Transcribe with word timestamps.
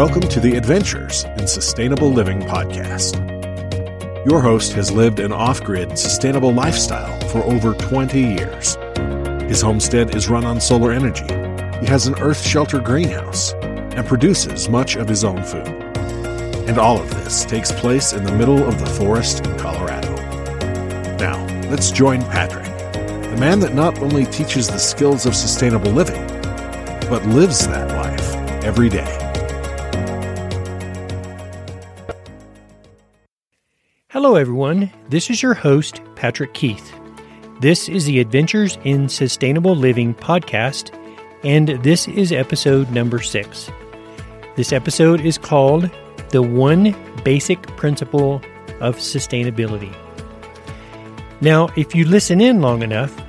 Welcome 0.00 0.28
to 0.28 0.40
the 0.40 0.56
Adventures 0.56 1.24
in 1.36 1.46
Sustainable 1.46 2.10
Living 2.10 2.40
podcast. 2.40 3.16
Your 4.24 4.40
host 4.40 4.72
has 4.72 4.90
lived 4.90 5.20
an 5.20 5.30
off 5.30 5.62
grid, 5.62 5.98
sustainable 5.98 6.54
lifestyle 6.54 7.20
for 7.28 7.44
over 7.44 7.74
20 7.74 8.18
years. 8.18 8.78
His 9.42 9.60
homestead 9.60 10.14
is 10.14 10.30
run 10.30 10.46
on 10.46 10.58
solar 10.58 10.90
energy. 10.90 11.26
He 11.80 11.86
has 11.86 12.06
an 12.06 12.18
earth 12.18 12.40
shelter 12.40 12.80
greenhouse 12.80 13.52
and 13.52 14.06
produces 14.06 14.70
much 14.70 14.96
of 14.96 15.06
his 15.06 15.22
own 15.22 15.44
food. 15.44 15.68
And 16.66 16.78
all 16.78 16.98
of 16.98 17.10
this 17.22 17.44
takes 17.44 17.70
place 17.70 18.14
in 18.14 18.24
the 18.24 18.32
middle 18.32 18.66
of 18.66 18.78
the 18.78 18.86
forest 18.86 19.44
in 19.44 19.58
Colorado. 19.58 20.16
Now, 21.18 21.44
let's 21.68 21.90
join 21.90 22.22
Patrick, 22.22 22.64
the 22.94 23.36
man 23.38 23.60
that 23.60 23.74
not 23.74 23.98
only 23.98 24.24
teaches 24.24 24.66
the 24.66 24.78
skills 24.78 25.26
of 25.26 25.36
sustainable 25.36 25.90
living, 25.90 26.26
but 27.10 27.22
lives 27.26 27.68
that 27.68 27.90
life 27.90 28.64
every 28.64 28.88
day. 28.88 29.19
Hello, 34.30 34.38
everyone. 34.38 34.92
This 35.08 35.28
is 35.28 35.42
your 35.42 35.54
host, 35.54 36.00
Patrick 36.14 36.54
Keith. 36.54 36.94
This 37.58 37.88
is 37.88 38.04
the 38.04 38.20
Adventures 38.20 38.78
in 38.84 39.08
Sustainable 39.08 39.74
Living 39.74 40.14
podcast, 40.14 40.96
and 41.42 41.70
this 41.82 42.06
is 42.06 42.30
episode 42.30 42.92
number 42.92 43.20
six. 43.20 43.72
This 44.54 44.72
episode 44.72 45.20
is 45.20 45.36
called 45.36 45.90
The 46.28 46.42
One 46.42 46.94
Basic 47.24 47.60
Principle 47.76 48.40
of 48.78 48.98
Sustainability. 48.98 49.92
Now, 51.40 51.68
if 51.76 51.92
you 51.96 52.04
listen 52.04 52.40
in 52.40 52.60
long 52.60 52.82
enough, 52.82 53.20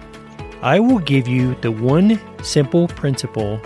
I 0.61 0.79
will 0.79 0.99
give 0.99 1.27
you 1.27 1.55
the 1.61 1.71
one 1.71 2.21
simple 2.43 2.87
principle 2.87 3.59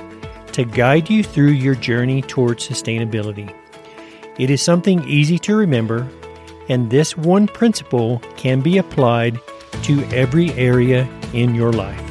to 0.54 0.64
guide 0.64 1.10
you 1.10 1.22
through 1.22 1.50
your 1.50 1.76
journey 1.76 2.22
towards 2.22 2.66
sustainability. 2.66 3.54
It 4.40 4.50
is 4.50 4.62
something 4.62 5.04
easy 5.04 5.38
to 5.40 5.58
remember, 5.58 6.08
and 6.70 6.90
this 6.90 7.16
one 7.18 7.48
principle 7.48 8.20
can 8.38 8.62
be 8.62 8.78
applied 8.78 9.40
to 9.84 10.04
every 10.06 10.52
area 10.54 11.08
in 11.34 11.56
your 11.56 11.72
life. 11.72 12.02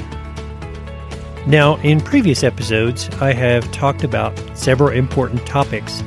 Now, 1.46 1.76
in 1.76 2.00
previous 2.00 2.42
episodes, 2.42 3.08
I 3.20 3.32
have 3.32 3.70
talked 3.70 4.02
about 4.02 4.32
several 4.56 4.90
important 4.90 5.46
topics 5.46 6.02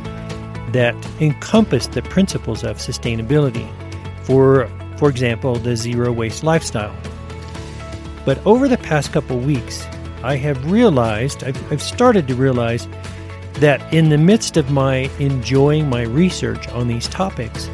that 0.71 0.95
encompass 1.21 1.87
the 1.87 2.01
principles 2.01 2.63
of 2.63 2.77
sustainability. 2.77 3.69
For, 4.23 4.69
for 4.97 5.09
example, 5.09 5.55
the 5.55 5.75
zero 5.75 6.11
waste 6.11 6.43
lifestyle. 6.43 6.95
But 8.25 8.45
over 8.45 8.67
the 8.67 8.77
past 8.77 9.13
couple 9.13 9.39
weeks, 9.39 9.85
I 10.23 10.35
have 10.37 10.71
realized, 10.71 11.43
I've, 11.43 11.71
I've 11.71 11.83
started 11.83 12.27
to 12.27 12.35
realize, 12.35 12.87
that 13.53 13.81
in 13.93 14.09
the 14.09 14.17
midst 14.17 14.57
of 14.57 14.69
my 14.69 15.09
enjoying 15.19 15.89
my 15.89 16.01
research 16.03 16.67
on 16.69 16.87
these 16.87 17.07
topics, 17.07 17.69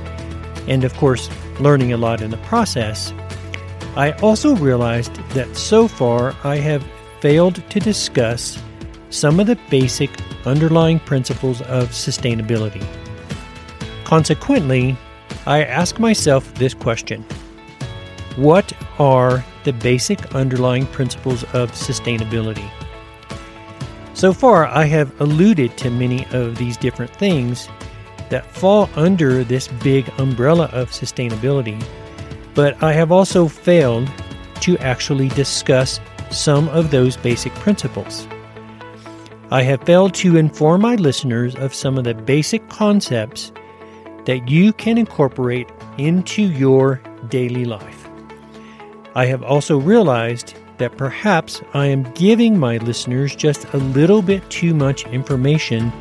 and 0.68 0.84
of 0.84 0.94
course, 0.96 1.30
learning 1.60 1.94
a 1.94 1.98
lot 1.98 2.22
in 2.22 2.32
the 2.32 2.38
process, 2.38 3.14
I 3.96 4.12
also 4.24 4.56
realized 4.56 5.16
that 5.32 5.56
so 5.56 5.88
far 5.88 6.36
I 6.44 6.58
have 6.58 6.84
failed 7.20 7.64
to 7.70 7.80
discuss 7.80 8.62
some 9.10 9.40
of 9.40 9.48
the 9.48 9.58
basic 9.70 10.10
underlying 10.46 11.00
principles 11.00 11.62
of 11.62 11.90
sustainability. 11.90 12.86
Consequently, 14.04 14.98
I 15.46 15.64
ask 15.64 16.00
myself 16.00 16.54
this 16.56 16.74
question 16.74 17.24
What 18.36 18.74
are 19.00 19.44
the 19.64 19.74
basic 19.74 20.34
underlying 20.34 20.86
principles 20.88 21.44
of 21.54 21.72
sustainability? 21.72 22.70
So 24.16 24.34
far, 24.34 24.66
I 24.66 24.86
have 24.86 25.20
alluded 25.22 25.78
to 25.78 25.90
many 25.90 26.26
of 26.32 26.58
these 26.58 26.78
different 26.78 27.12
things 27.16 27.68
that 28.30 28.46
fall 28.46 28.90
under 28.96 29.44
this 29.44 29.68
big 29.68 30.10
umbrella 30.18 30.66
of 30.74 30.92
sustainability, 30.92 31.84
but 32.54 32.82
I 32.84 32.94
have 32.94 33.12
also 33.12 33.48
failed 33.48 34.10
to 34.62 34.78
actually 34.78 35.30
discuss 35.30 36.00
some 36.32 36.70
of 36.70 36.92
those 36.92 37.18
basic 37.18 37.54
principles. 37.56 38.28
I 39.52 39.62
have 39.64 39.84
failed 39.84 40.14
to 40.16 40.38
inform 40.38 40.82
my 40.82 40.96
listeners 40.96 41.56
of 41.56 41.74
some 41.74 41.98
of 41.98 42.06
the 42.06 42.16
basic 42.16 42.68
concepts 42.70 43.52
that 44.26 44.50
you 44.50 44.74
can 44.74 44.98
incorporate 44.98 45.70
into 45.98 46.42
your 46.42 47.02
daily 47.30 47.66
life. 47.66 48.10
I 49.16 49.26
have 49.26 49.44
also 49.44 49.78
realized 49.78 50.56
that 50.78 50.98
perhaps 50.98 51.62
I 51.74 51.88
am 51.88 52.12
giving 52.14 52.58
my 52.58 52.78
listeners 52.78 53.36
just 53.36 53.66
a 53.74 53.78
little 53.78 54.22
bit 54.22 54.50
too 54.50 54.74
much 54.74 55.06
information 55.08 55.92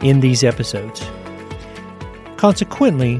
in 0.00 0.20
these 0.20 0.42
episodes. 0.42 1.06
Consequently, 2.44 3.16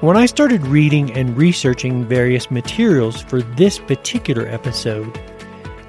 when 0.00 0.16
I 0.16 0.24
started 0.24 0.66
reading 0.66 1.12
and 1.12 1.36
researching 1.36 2.06
various 2.06 2.50
materials 2.50 3.20
for 3.20 3.42
this 3.42 3.78
particular 3.78 4.46
episode, 4.46 5.20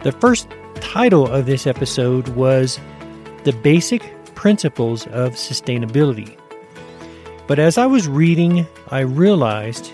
the 0.03 0.11
first 0.11 0.49
title 0.81 1.27
of 1.27 1.45
this 1.45 1.65
episode 1.65 2.27
was 2.35 2.77
The 3.45 3.53
Basic 3.53 4.01
Principles 4.35 5.07
of 5.07 5.35
Sustainability. 5.35 6.37
But 7.47 7.57
as 7.57 7.77
I 7.77 7.85
was 7.85 8.09
reading, 8.09 8.67
I 8.89 8.99
realized 8.99 9.93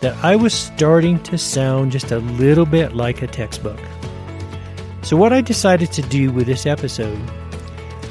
that 0.00 0.16
I 0.24 0.34
was 0.34 0.52
starting 0.52 1.22
to 1.22 1.38
sound 1.38 1.92
just 1.92 2.10
a 2.10 2.18
little 2.18 2.66
bit 2.66 2.96
like 2.96 3.22
a 3.22 3.28
textbook. 3.28 3.78
So, 5.02 5.16
what 5.16 5.32
I 5.32 5.42
decided 5.42 5.92
to 5.92 6.02
do 6.02 6.32
with 6.32 6.48
this 6.48 6.66
episode 6.66 7.20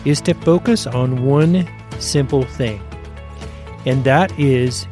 is 0.06 0.22
to 0.22 0.34
focus 0.34 0.88
on 0.88 1.26
one 1.26 1.68
simple 2.00 2.44
thing, 2.44 2.82
and 3.86 4.04
that 4.04 4.38
is 4.40 4.88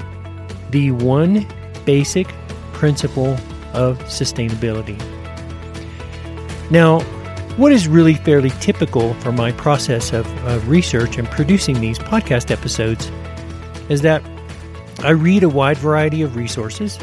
the 0.72 0.92
one 0.92 1.46
basic 1.86 2.28
principle 2.74 3.34
of 3.74 3.98
sustainability. 4.00 5.00
Now, 6.70 7.02
what 7.58 7.72
is 7.72 7.88
really 7.88 8.16
fairly 8.16 8.50
typical 8.62 9.14
for 9.16 9.32
my 9.32 9.52
process 9.52 10.12
of, 10.12 10.26
of 10.46 10.68
research 10.68 11.18
and 11.18 11.28
producing 11.30 11.80
these 11.80 12.00
podcast 12.00 12.50
episodes 12.50 13.12
is 13.90 14.02
that 14.02 14.24
I 15.00 15.12
read 15.12 15.44
a 15.44 15.50
wide 15.50 15.78
variety 15.78 16.22
of 16.22 16.36
resources, 16.36 16.98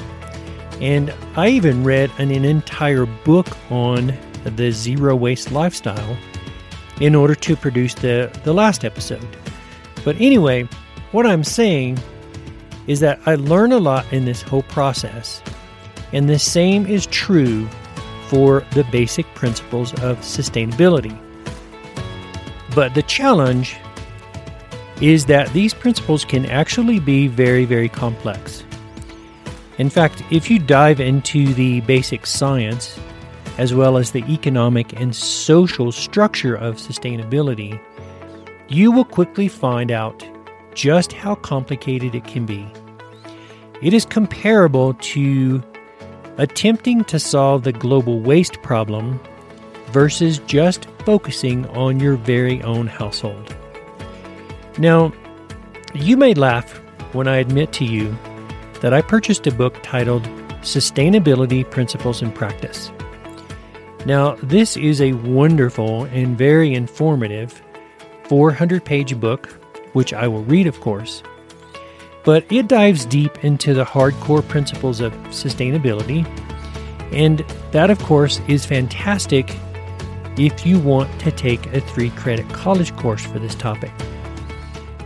and 0.81 1.15
I 1.37 1.49
even 1.49 1.85
read 1.85 2.11
an, 2.19 2.31
an 2.31 2.45
entire 2.45 3.07
book 3.07 3.47
on 3.71 4.17
the 4.45 4.73
zero 4.73 5.15
waste 5.15 5.53
lifestyle 5.53 6.17
in 7.01 7.15
order 7.15 7.35
to 7.35 7.57
produce 7.57 7.95
the, 7.95 8.31
the 8.45 8.53
last 8.53 8.85
episode. 8.85 9.37
But 10.05 10.17
anyway, 10.21 10.69
what 11.13 11.27
I'm 11.27 11.45
saying 11.45 11.99
is 12.87 13.01
that 13.01 13.21
I 13.27 13.35
learn 13.35 13.73
a 13.73 13.79
lot 13.79 14.11
in 14.13 14.25
this 14.25 14.43
whole 14.43 14.63
process, 14.65 15.43
and 16.13 16.29
the 16.29 16.39
same 16.39 16.87
is 16.87 17.07
true 17.07 17.69
for 18.29 18.65
the 18.73 18.85
basic 18.85 19.27
principles 19.35 19.93
of 19.95 20.19
sustainability. 20.19 21.17
But 22.75 22.95
the 22.95 23.03
challenge 23.03 23.77
is 25.01 25.27
that 25.27 25.53
these 25.53 25.75
principles 25.75 26.25
can 26.25 26.47
actually 26.47 27.01
be 27.01 27.27
very, 27.27 27.65
very 27.65 27.89
complex. 27.89 28.65
In 29.79 29.91
fact, 29.91 30.23
if 30.31 30.51
you 30.51 30.59
dive 30.59 31.01
into 31.01 31.55
the 31.55 31.81
basic 31.83 32.27
science, 32.27 32.99
as 33.59 33.75
well 33.75 33.97
as 33.97 34.11
the 34.11 34.25
economic 34.29 34.99
and 35.01 35.15
social 35.15 35.91
structure 35.91 36.55
of 36.55 36.77
sustainability, 36.77 37.81
you 38.69 38.93
will 38.93 39.05
quickly 39.05 39.49
find 39.49 39.91
out 39.91 40.25
just 40.75 41.13
how 41.13 41.35
complicated 41.35 42.15
it 42.15 42.25
can 42.25 42.47
be. 42.47 42.67
It 43.83 43.95
is 43.95 44.05
comparable 44.05 44.95
to 44.95 45.63
attempting 46.37 47.05
to 47.05 47.19
solve 47.19 47.65
the 47.65 47.73
global 47.73 48.21
waste 48.21 48.63
problem 48.63 49.21
versus 49.89 50.39
just 50.41 50.87
focusing 51.05 51.67
on 51.69 52.01
your 52.01 52.17
very 52.17 52.63
own 52.63 52.87
household. 52.87 53.55
Now, 54.79 55.13
you 55.95 56.17
may 56.17 56.35
laugh 56.35 56.73
when 57.13 57.27
I 57.27 57.39
admit 57.39 57.73
to 57.75 57.85
you 57.85 58.17
that 58.81 58.95
I 58.95 59.03
purchased 59.03 59.47
a 59.47 59.53
book 59.53 59.77
titled 59.83 60.23
Sustainability 60.63 61.69
Principles 61.69 62.23
in 62.23 62.33
Practice. 62.33 62.93
Now, 64.07 64.37
this 64.37 64.77
is 64.77 65.03
a 65.03 65.13
wonderful 65.13 66.05
and 66.05 66.39
very 66.39 66.73
informative 66.73 67.63
400 68.25 68.85
page 68.85 69.19
book, 69.21 69.60
which 69.93 70.13
I 70.13 70.29
will 70.29 70.45
read, 70.45 70.67
of 70.67 70.81
course, 70.81 71.23
but 72.25 72.45
it 72.51 72.69
dives 72.69 73.05
deep 73.05 73.45
into 73.45 73.75
the 73.75 73.85
hardcore 73.85 74.47
principles 74.47 75.01
of 75.01 75.13
sustainability, 75.29 76.27
and 77.13 77.45
that, 77.73 77.91
of 77.91 77.99
course, 78.01 78.41
is 78.49 78.65
fantastic 78.65 79.57
if 80.39 80.65
you 80.65 80.79
want 80.79 81.21
to 81.21 81.31
take 81.33 81.67
a 81.75 81.81
three 81.81 82.11
credit 82.11 82.49
college 82.51 82.95
course 82.97 83.25
for 83.25 83.39
this 83.39 83.55
topic 83.55 83.91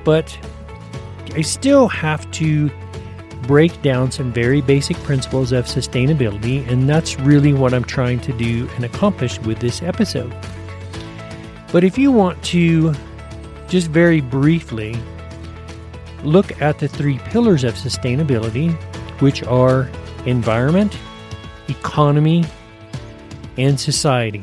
but 0.05 0.39
I 1.35 1.41
still 1.41 1.89
have 1.89 2.31
to 2.33 2.71
break 3.43 3.83
down 3.83 4.11
some 4.11 4.33
very 4.33 4.61
basic 4.61 4.97
principles 4.99 5.53
of 5.53 5.67
sustainability, 5.67 6.67
and 6.69 6.89
that's 6.89 7.19
really 7.21 7.53
what 7.53 7.75
I'm 7.75 7.85
trying 7.85 8.21
to 8.21 8.33
do 8.33 8.69
and 8.77 8.85
accomplish 8.85 9.41
with 9.41 9.59
this 9.59 9.83
episode. 9.83 10.35
But 11.73 11.85
if 11.85 11.99
you 11.99 12.13
want 12.13 12.43
to 12.45 12.95
just 13.69 13.89
very 13.89 14.21
briefly 14.21 14.97
look 16.23 16.61
at 16.61 16.79
the 16.79 16.89
three 16.89 17.19
pillars 17.19 17.65
of 17.65 17.75
sustainability, 17.75 18.73
which 19.21 19.43
are 19.45 19.91
environment, 20.27 20.97
economy, 21.69 22.45
and 23.57 23.79
society. 23.79 24.43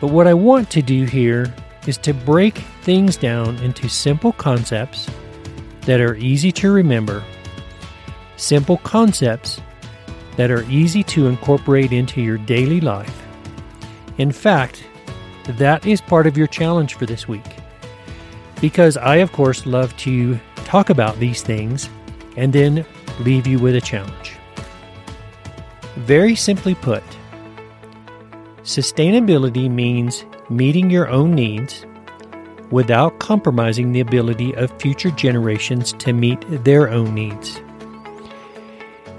But 0.00 0.08
what 0.08 0.26
I 0.26 0.34
want 0.34 0.70
to 0.70 0.82
do 0.82 1.04
here 1.04 1.52
is 1.86 1.98
to 1.98 2.14
break 2.14 2.58
things 2.82 3.16
down 3.16 3.56
into 3.56 3.88
simple 3.88 4.32
concepts 4.32 5.08
that 5.82 6.00
are 6.00 6.14
easy 6.16 6.52
to 6.52 6.70
remember, 6.70 7.24
simple 8.36 8.76
concepts 8.78 9.60
that 10.36 10.50
are 10.50 10.62
easy 10.70 11.02
to 11.02 11.26
incorporate 11.26 11.92
into 11.92 12.20
your 12.20 12.38
daily 12.38 12.80
life. 12.80 13.26
In 14.18 14.30
fact, 14.30 14.84
that 15.44 15.86
is 15.86 16.00
part 16.00 16.26
of 16.26 16.36
your 16.36 16.46
challenge 16.46 16.94
for 16.94 17.06
this 17.06 17.26
week. 17.26 17.57
Because 18.60 18.96
I, 18.96 19.16
of 19.16 19.32
course, 19.32 19.66
love 19.66 19.96
to 19.98 20.38
talk 20.56 20.90
about 20.90 21.18
these 21.18 21.42
things 21.42 21.88
and 22.36 22.52
then 22.52 22.84
leave 23.20 23.46
you 23.46 23.58
with 23.58 23.76
a 23.76 23.80
challenge. 23.80 24.36
Very 25.96 26.34
simply 26.34 26.74
put, 26.74 27.02
sustainability 28.62 29.70
means 29.70 30.24
meeting 30.50 30.90
your 30.90 31.08
own 31.08 31.34
needs 31.34 31.84
without 32.70 33.18
compromising 33.18 33.92
the 33.92 34.00
ability 34.00 34.54
of 34.54 34.70
future 34.80 35.10
generations 35.10 35.92
to 35.94 36.12
meet 36.12 36.44
their 36.64 36.88
own 36.90 37.14
needs. 37.14 37.60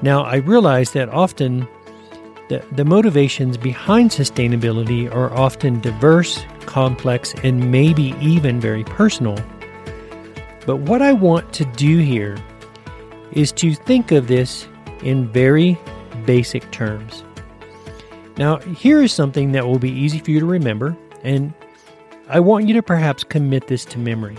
Now, 0.02 0.24
I 0.24 0.36
realize 0.38 0.92
that 0.92 1.10
often 1.10 1.68
the, 2.48 2.64
the 2.72 2.86
motivations 2.86 3.58
behind 3.58 4.12
sustainability 4.12 5.14
are 5.14 5.34
often 5.34 5.82
diverse, 5.82 6.46
complex, 6.70 7.34
and 7.44 7.72
maybe 7.72 8.14
even 8.22 8.62
very 8.62 8.84
personal. 8.84 9.36
But 10.68 10.78
what 10.78 11.02
I 11.02 11.14
want 11.14 11.52
to 11.54 11.66
do 11.66 11.98
here 11.98 12.38
is 13.32 13.52
to 13.54 13.74
think 13.74 14.12
of 14.12 14.28
this 14.28 14.68
in 15.04 15.28
very 15.30 15.80
basic 16.26 16.70
terms. 16.72 17.24
Now, 18.38 18.58
here 18.60 19.02
is 19.02 19.12
something 19.12 19.52
that 19.54 19.68
will 19.68 19.80
be 19.80 19.92
easy 19.92 20.20
for 20.20 20.30
you 20.30 20.40
to 20.40 20.46
remember, 20.46 20.96
and 21.24 21.54
I 22.30 22.40
want 22.40 22.68
you 22.68 22.76
to 22.76 22.84
perhaps 22.84 23.24
commit 23.24 23.66
this 23.66 23.84
to 23.86 23.98
memory. 23.98 24.38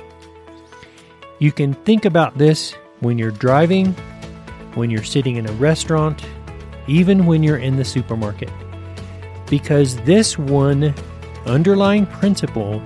You 1.41 1.51
can 1.51 1.75
think 1.75 2.05
about 2.05 2.39
this 2.39 2.75
when 3.01 3.19
you're 3.19 3.33
driving, 3.33 3.93
when 4.75 4.89
you're 4.89 5.03
sitting 5.03 5.35
in 5.35 5.49
a 5.49 5.53
restaurant, 5.55 6.25
even 6.87 7.27
when 7.27 7.43
you're 7.43 7.59
in 7.59 7.77
the 7.77 7.85
supermarket. 7.85 8.51
Because 9.49 9.97
this 10.03 10.39
one 10.39 10.95
underlying 11.47 12.07
principle 12.07 12.83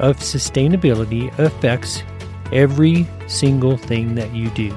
of 0.00 0.18
sustainability 0.18 1.36
affects 1.38 2.02
every 2.52 3.06
single 3.26 3.76
thing 3.76 4.14
that 4.14 4.32
you 4.34 4.50
do. 4.50 4.74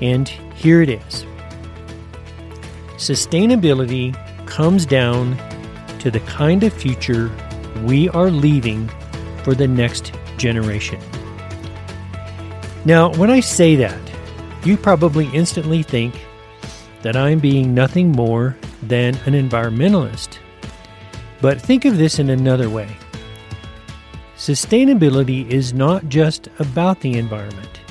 And 0.00 0.28
here 0.28 0.82
it 0.82 0.88
is 0.88 1.26
Sustainability 2.96 4.14
comes 4.46 4.86
down 4.86 5.36
to 5.98 6.10
the 6.10 6.20
kind 6.20 6.64
of 6.64 6.72
future 6.72 7.30
we 7.84 8.08
are 8.08 8.30
leaving 8.30 8.88
for 9.44 9.54
the 9.54 9.68
next 9.68 10.12
generation. 10.38 10.98
Now, 12.86 13.12
when 13.14 13.30
I 13.30 13.40
say 13.40 13.76
that, 13.76 14.00
you 14.64 14.78
probably 14.78 15.28
instantly 15.34 15.82
think 15.82 16.14
that 17.02 17.16
I'm 17.16 17.38
being 17.38 17.74
nothing 17.74 18.12
more 18.12 18.56
than 18.82 19.14
an 19.26 19.34
environmentalist. 19.34 20.38
But 21.46 21.62
think 21.62 21.84
of 21.84 21.96
this 21.96 22.18
in 22.18 22.30
another 22.30 22.68
way 22.68 22.88
sustainability 24.36 25.48
is 25.48 25.72
not 25.72 26.08
just 26.08 26.48
about 26.58 26.98
the 27.02 27.16
environment. 27.16 27.82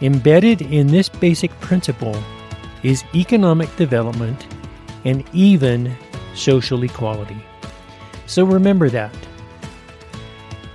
Embedded 0.00 0.62
in 0.62 0.86
this 0.86 1.08
basic 1.08 1.50
principle 1.58 2.16
is 2.84 3.02
economic 3.16 3.74
development 3.74 4.46
and 5.04 5.24
even 5.32 5.92
social 6.36 6.84
equality. 6.84 7.44
So 8.26 8.44
remember 8.44 8.90
that. 8.90 9.12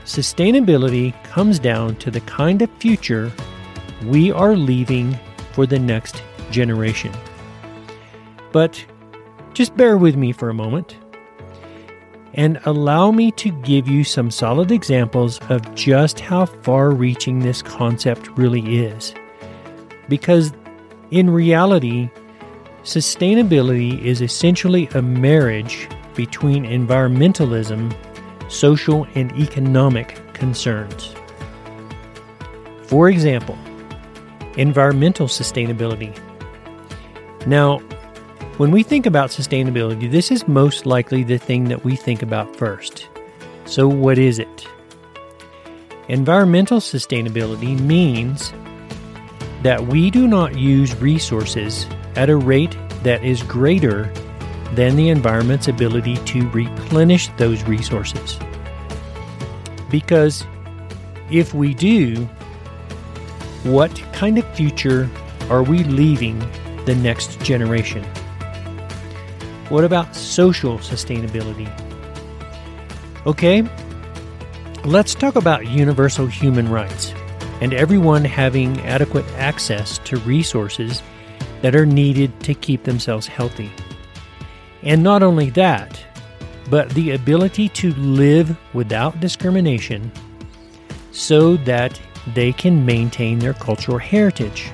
Sustainability 0.03 1.13
comes 1.23 1.57
down 1.57 1.95
to 1.99 2.11
the 2.11 2.21
kind 2.21 2.61
of 2.61 2.69
future 2.79 3.31
we 4.07 4.29
are 4.29 4.57
leaving 4.57 5.17
for 5.53 5.65
the 5.65 5.79
next 5.79 6.21
generation. 6.49 7.13
But 8.51 8.85
just 9.53 9.77
bear 9.77 9.97
with 9.97 10.17
me 10.17 10.33
for 10.33 10.49
a 10.49 10.53
moment 10.53 10.97
and 12.33 12.59
allow 12.65 13.11
me 13.11 13.31
to 13.31 13.51
give 13.61 13.87
you 13.87 14.03
some 14.03 14.31
solid 14.31 14.71
examples 14.71 15.39
of 15.49 15.75
just 15.75 16.19
how 16.19 16.45
far 16.45 16.91
reaching 16.91 17.39
this 17.39 17.61
concept 17.61 18.27
really 18.37 18.83
is. 18.85 19.13
Because 20.07 20.53
in 21.11 21.29
reality, 21.29 22.09
sustainability 22.83 24.01
is 24.03 24.21
essentially 24.21 24.87
a 24.93 25.01
marriage 25.01 25.87
between 26.15 26.65
environmentalism, 26.65 27.93
social, 28.49 29.07
and 29.15 29.31
economic 29.33 30.19
concerns. 30.33 31.13
For 32.83 33.09
example, 33.09 33.57
environmental 34.57 35.27
sustainability. 35.27 36.17
Now, 37.45 37.81
when 38.57 38.71
we 38.71 38.83
think 38.83 39.05
about 39.05 39.29
sustainability, 39.29 40.11
this 40.11 40.29
is 40.31 40.47
most 40.47 40.85
likely 40.85 41.23
the 41.23 41.37
thing 41.37 41.65
that 41.65 41.83
we 41.83 41.95
think 41.95 42.21
about 42.21 42.55
first. 42.55 43.07
So, 43.65 43.87
what 43.87 44.17
is 44.17 44.39
it? 44.39 44.67
Environmental 46.09 46.79
sustainability 46.79 47.79
means 47.79 48.51
that 49.63 49.87
we 49.87 50.11
do 50.11 50.27
not 50.27 50.57
use 50.57 50.95
resources 50.95 51.87
at 52.15 52.29
a 52.29 52.35
rate 52.35 52.75
that 53.03 53.23
is 53.23 53.41
greater 53.43 54.11
than 54.73 54.95
the 54.95 55.09
environment's 55.09 55.67
ability 55.67 56.17
to 56.17 56.49
replenish 56.49 57.29
those 57.37 57.63
resources. 57.63 58.37
Because 59.89 60.45
if 61.29 61.53
we 61.53 61.73
do, 61.73 62.15
what 63.63 63.95
kind 64.13 64.37
of 64.37 64.55
future 64.55 65.09
are 65.49 65.63
we 65.63 65.83
leaving 65.83 66.39
the 66.85 66.95
next 66.95 67.39
generation? 67.41 68.05
What 69.71 69.85
about 69.85 70.13
social 70.17 70.79
sustainability? 70.79 71.71
Okay, 73.25 73.63
let's 74.83 75.15
talk 75.15 75.37
about 75.37 75.65
universal 75.65 76.27
human 76.27 76.67
rights 76.67 77.13
and 77.61 77.73
everyone 77.73 78.25
having 78.25 78.77
adequate 78.81 79.23
access 79.37 79.97
to 79.99 80.17
resources 80.17 81.01
that 81.61 81.73
are 81.73 81.85
needed 81.85 82.37
to 82.41 82.53
keep 82.53 82.83
themselves 82.83 83.27
healthy. 83.27 83.71
And 84.83 85.01
not 85.01 85.23
only 85.23 85.51
that, 85.51 85.97
but 86.69 86.89
the 86.89 87.11
ability 87.11 87.69
to 87.69 87.93
live 87.93 88.57
without 88.73 89.21
discrimination 89.21 90.11
so 91.13 91.55
that 91.55 91.97
they 92.33 92.51
can 92.51 92.85
maintain 92.85 93.39
their 93.39 93.53
cultural 93.53 93.99
heritage. 93.99 94.69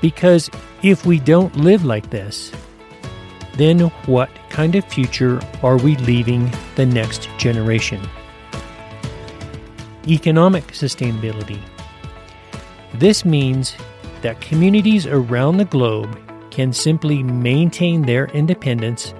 Because 0.00 0.50
if 0.84 1.04
we 1.04 1.18
don't 1.18 1.56
live 1.56 1.84
like 1.84 2.10
this, 2.10 2.52
then 3.56 3.80
what 4.06 4.30
kind 4.50 4.74
of 4.74 4.84
future 4.84 5.40
are 5.62 5.76
we 5.76 5.96
leaving 5.96 6.50
the 6.76 6.86
next 6.86 7.28
generation? 7.38 8.00
Economic 10.06 10.66
sustainability. 10.68 11.60
This 12.94 13.24
means 13.24 13.76
that 14.22 14.40
communities 14.40 15.06
around 15.06 15.56
the 15.56 15.64
globe 15.64 16.18
can 16.50 16.72
simply 16.72 17.22
maintain 17.22 18.02
their 18.02 18.26
independence 18.26 19.14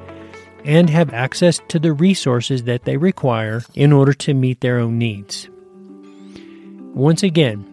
and 0.64 0.88
have 0.88 1.12
access 1.12 1.60
to 1.68 1.78
the 1.78 1.92
resources 1.92 2.64
that 2.64 2.84
they 2.84 2.96
require 2.96 3.62
in 3.74 3.92
order 3.92 4.12
to 4.14 4.34
meet 4.34 4.60
their 4.60 4.78
own 4.78 4.98
needs. 4.98 5.48
Once 6.94 7.22
again, 7.22 7.64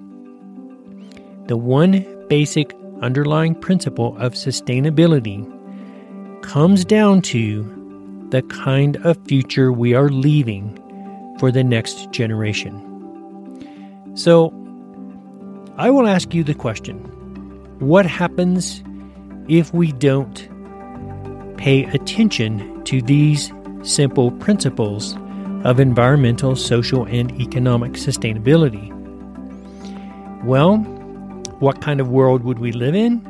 the 1.47 1.57
one 1.57 2.05
basic 2.27 2.73
underlying 3.01 3.55
principle 3.55 4.15
of 4.17 4.33
sustainability 4.33 5.45
comes 6.41 6.85
down 6.85 7.21
to 7.21 7.63
the 8.29 8.41
kind 8.43 8.97
of 9.05 9.17
future 9.27 9.71
we 9.71 9.93
are 9.93 10.09
leaving 10.09 10.77
for 11.39 11.51
the 11.51 11.63
next 11.63 12.11
generation. 12.11 12.87
So, 14.15 14.53
I 15.77 15.89
will 15.89 16.07
ask 16.07 16.33
you 16.33 16.43
the 16.43 16.53
question 16.53 16.97
what 17.79 18.05
happens 18.05 18.83
if 19.47 19.73
we 19.73 19.91
don't 19.93 20.47
pay 21.57 21.85
attention 21.85 22.83
to 22.85 23.01
these 23.01 23.51
simple 23.83 24.31
principles 24.31 25.15
of 25.63 25.79
environmental, 25.79 26.55
social, 26.55 27.05
and 27.05 27.31
economic 27.39 27.93
sustainability? 27.93 28.89
Well, 30.43 30.77
what 31.59 31.81
kind 31.81 31.99
of 31.99 32.09
world 32.09 32.43
would 32.43 32.59
we 32.59 32.71
live 32.71 32.95
in? 32.95 33.27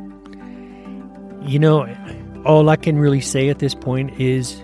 You 1.41 1.59
know, 1.59 1.83
all 2.45 2.69
I 2.69 2.75
can 2.75 2.97
really 2.97 3.21
say 3.21 3.49
at 3.49 3.59
this 3.59 3.75
point 3.75 4.19
is 4.19 4.63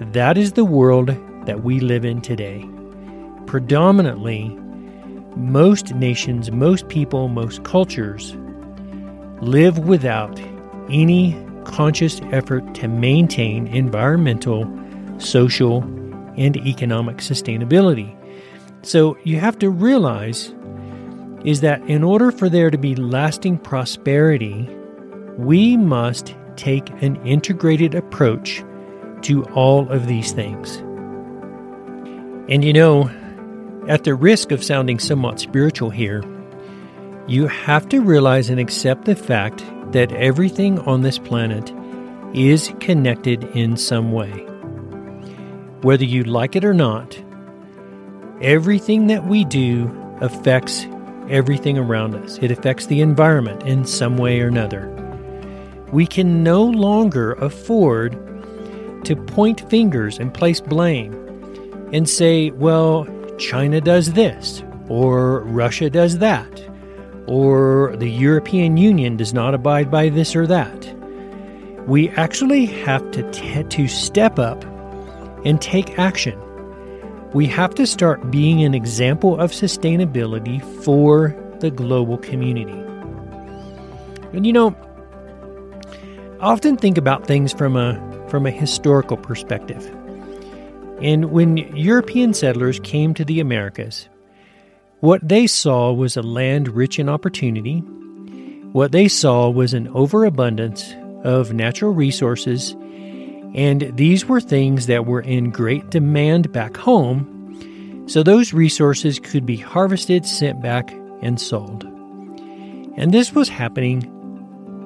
that 0.00 0.36
is 0.36 0.52
the 0.52 0.64
world 0.64 1.08
that 1.46 1.62
we 1.62 1.80
live 1.80 2.04
in 2.04 2.20
today. 2.20 2.68
Predominantly, 3.46 4.48
most 5.36 5.94
nations, 5.94 6.50
most 6.50 6.88
people, 6.88 7.28
most 7.28 7.62
cultures 7.64 8.36
live 9.40 9.78
without 9.78 10.38
any 10.90 11.40
conscious 11.64 12.20
effort 12.32 12.74
to 12.74 12.88
maintain 12.88 13.66
environmental, 13.68 14.66
social, 15.18 15.82
and 16.36 16.56
economic 16.56 17.18
sustainability. 17.18 18.14
So 18.82 19.16
you 19.24 19.38
have 19.38 19.58
to 19.58 19.70
realize 19.70 20.54
is 21.44 21.60
that 21.60 21.80
in 21.82 22.02
order 22.02 22.32
for 22.32 22.48
there 22.48 22.70
to 22.70 22.78
be 22.78 22.96
lasting 22.96 23.58
prosperity, 23.58 24.68
we 25.36 25.76
must 25.76 26.34
take 26.58 26.90
an 27.02 27.16
integrated 27.24 27.94
approach 27.94 28.62
to 29.22 29.44
all 29.46 29.88
of 29.90 30.06
these 30.06 30.32
things. 30.32 30.76
And 32.50 32.64
you 32.64 32.72
know, 32.72 33.10
at 33.88 34.04
the 34.04 34.14
risk 34.14 34.52
of 34.52 34.62
sounding 34.62 34.98
somewhat 34.98 35.40
spiritual 35.40 35.90
here, 35.90 36.22
you 37.26 37.46
have 37.46 37.88
to 37.90 38.00
realize 38.00 38.50
and 38.50 38.60
accept 38.60 39.04
the 39.04 39.16
fact 39.16 39.64
that 39.92 40.12
everything 40.12 40.78
on 40.80 41.02
this 41.02 41.18
planet 41.18 41.72
is 42.34 42.72
connected 42.80 43.44
in 43.44 43.76
some 43.76 44.12
way. 44.12 44.30
Whether 45.82 46.04
you 46.04 46.24
like 46.24 46.56
it 46.56 46.64
or 46.64 46.74
not, 46.74 47.18
everything 48.40 49.06
that 49.06 49.26
we 49.26 49.44
do 49.44 49.90
affects 50.20 50.86
everything 51.28 51.78
around 51.78 52.14
us. 52.14 52.38
It 52.38 52.50
affects 52.50 52.86
the 52.86 53.00
environment 53.00 53.62
in 53.62 53.84
some 53.84 54.16
way 54.16 54.40
or 54.40 54.48
another. 54.48 54.97
We 55.92 56.06
can 56.06 56.42
no 56.42 56.64
longer 56.64 57.32
afford 57.34 58.12
to 59.04 59.16
point 59.16 59.68
fingers 59.70 60.18
and 60.18 60.32
place 60.32 60.60
blame 60.60 61.14
and 61.92 62.08
say, 62.08 62.50
well, 62.50 63.06
China 63.38 63.80
does 63.80 64.12
this, 64.12 64.62
or 64.88 65.40
Russia 65.44 65.88
does 65.88 66.18
that, 66.18 66.62
or 67.26 67.96
the 67.96 68.10
European 68.10 68.76
Union 68.76 69.16
does 69.16 69.32
not 69.32 69.54
abide 69.54 69.90
by 69.90 70.08
this 70.08 70.36
or 70.36 70.46
that. 70.46 70.94
We 71.86 72.10
actually 72.10 72.66
have 72.66 73.10
to, 73.12 73.30
t- 73.30 73.62
to 73.62 73.88
step 73.88 74.38
up 74.38 74.62
and 75.46 75.60
take 75.60 75.98
action. 75.98 76.38
We 77.32 77.46
have 77.46 77.74
to 77.76 77.86
start 77.86 78.30
being 78.30 78.62
an 78.62 78.74
example 78.74 79.40
of 79.40 79.52
sustainability 79.52 80.62
for 80.84 81.34
the 81.60 81.70
global 81.70 82.18
community. 82.18 82.78
And 84.32 84.46
you 84.46 84.52
know, 84.52 84.76
often 86.40 86.76
think 86.76 86.98
about 86.98 87.26
things 87.26 87.52
from 87.52 87.76
a 87.76 87.98
from 88.28 88.46
a 88.46 88.50
historical 88.50 89.16
perspective. 89.16 89.84
And 91.00 91.26
when 91.26 91.58
European 91.76 92.34
settlers 92.34 92.80
came 92.80 93.14
to 93.14 93.24
the 93.24 93.40
Americas, 93.40 94.08
what 95.00 95.26
they 95.26 95.46
saw 95.46 95.92
was 95.92 96.16
a 96.16 96.22
land 96.22 96.68
rich 96.68 96.98
in 96.98 97.08
opportunity. 97.08 97.78
What 98.72 98.92
they 98.92 99.08
saw 99.08 99.48
was 99.48 99.72
an 99.72 99.88
overabundance 99.88 100.92
of 101.24 101.52
natural 101.52 101.92
resources, 101.92 102.72
and 103.54 103.92
these 103.96 104.26
were 104.26 104.40
things 104.40 104.86
that 104.86 105.06
were 105.06 105.22
in 105.22 105.50
great 105.50 105.88
demand 105.90 106.52
back 106.52 106.76
home, 106.76 108.04
so 108.06 108.22
those 108.22 108.52
resources 108.52 109.18
could 109.18 109.46
be 109.46 109.56
harvested, 109.56 110.26
sent 110.26 110.60
back, 110.60 110.92
and 111.22 111.40
sold. 111.40 111.84
And 112.96 113.12
this 113.12 113.32
was 113.32 113.48
happening 113.48 114.02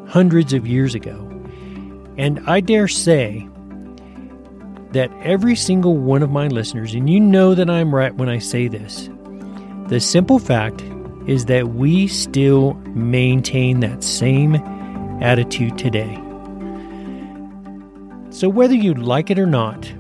hundreds 0.09 0.53
of 0.53 0.67
years 0.67 0.95
ago. 0.95 1.32
And 2.19 2.41
I 2.47 2.61
dare 2.61 2.89
say 2.89 3.49
that 4.93 5.11
every 5.23 5.57
single 5.57 5.97
one 5.97 6.23
of 6.23 6.31
my 6.31 6.49
listeners, 6.49 6.95
and 6.95 7.09
you 7.09 7.19
know 7.19 7.55
that 7.55 7.71
I'm 7.71 7.95
right 7.95 8.15
when 8.15 8.29
I 8.29 8.39
say 8.39 8.69
this, 8.69 9.09
the 9.89 10.01
simple 10.01 10.39
fact 10.39 10.83
is 11.27 11.47
that 11.47 11.69
we 11.71 12.09
still 12.09 12.75
maintain 12.95 13.81
that 13.81 14.05
same 14.05 14.57
attitude 15.23 15.79
today. 15.79 16.15
So, 18.31 18.49
whether 18.49 18.75
you 18.75 18.95
like 18.95 19.31
it 19.31 19.39
or 19.39 19.47
not, 19.47 19.93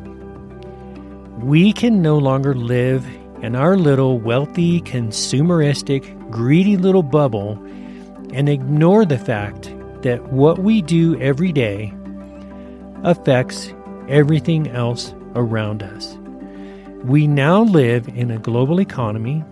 we 1.40 1.72
can 1.72 2.02
no 2.02 2.18
longer 2.18 2.54
live 2.54 3.06
in 3.42 3.56
our 3.56 3.76
little 3.76 4.18
wealthy, 4.18 4.80
consumeristic, 4.82 6.30
greedy 6.30 6.76
little 6.76 7.02
bubble 7.02 7.52
and 8.32 8.48
ignore 8.48 9.04
the 9.04 9.18
fact 9.18 9.74
that 10.02 10.32
what 10.32 10.60
we 10.60 10.82
do 10.82 11.20
every 11.20 11.52
day 11.52 11.92
affects 13.02 13.72
everything 14.08 14.68
else 14.68 15.14
around 15.34 15.82
us. 15.82 16.16
We 17.04 17.26
now 17.26 17.62
live 17.62 18.08
in 18.08 18.30
a 18.30 18.38
global 18.38 18.80
economy 18.80 19.44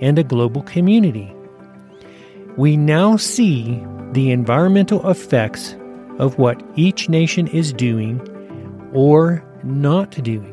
and 0.00 0.18
a 0.18 0.24
global 0.24 0.62
community. 0.62 1.34
We 2.56 2.76
now 2.76 3.16
see 3.16 3.84
the 4.12 4.30
environmental 4.30 5.08
effects 5.10 5.76
of 6.18 6.38
what 6.38 6.62
each 6.74 7.08
nation 7.08 7.46
is 7.48 7.72
doing 7.72 8.20
or 8.94 9.44
not 9.62 10.12
doing. 10.22 10.52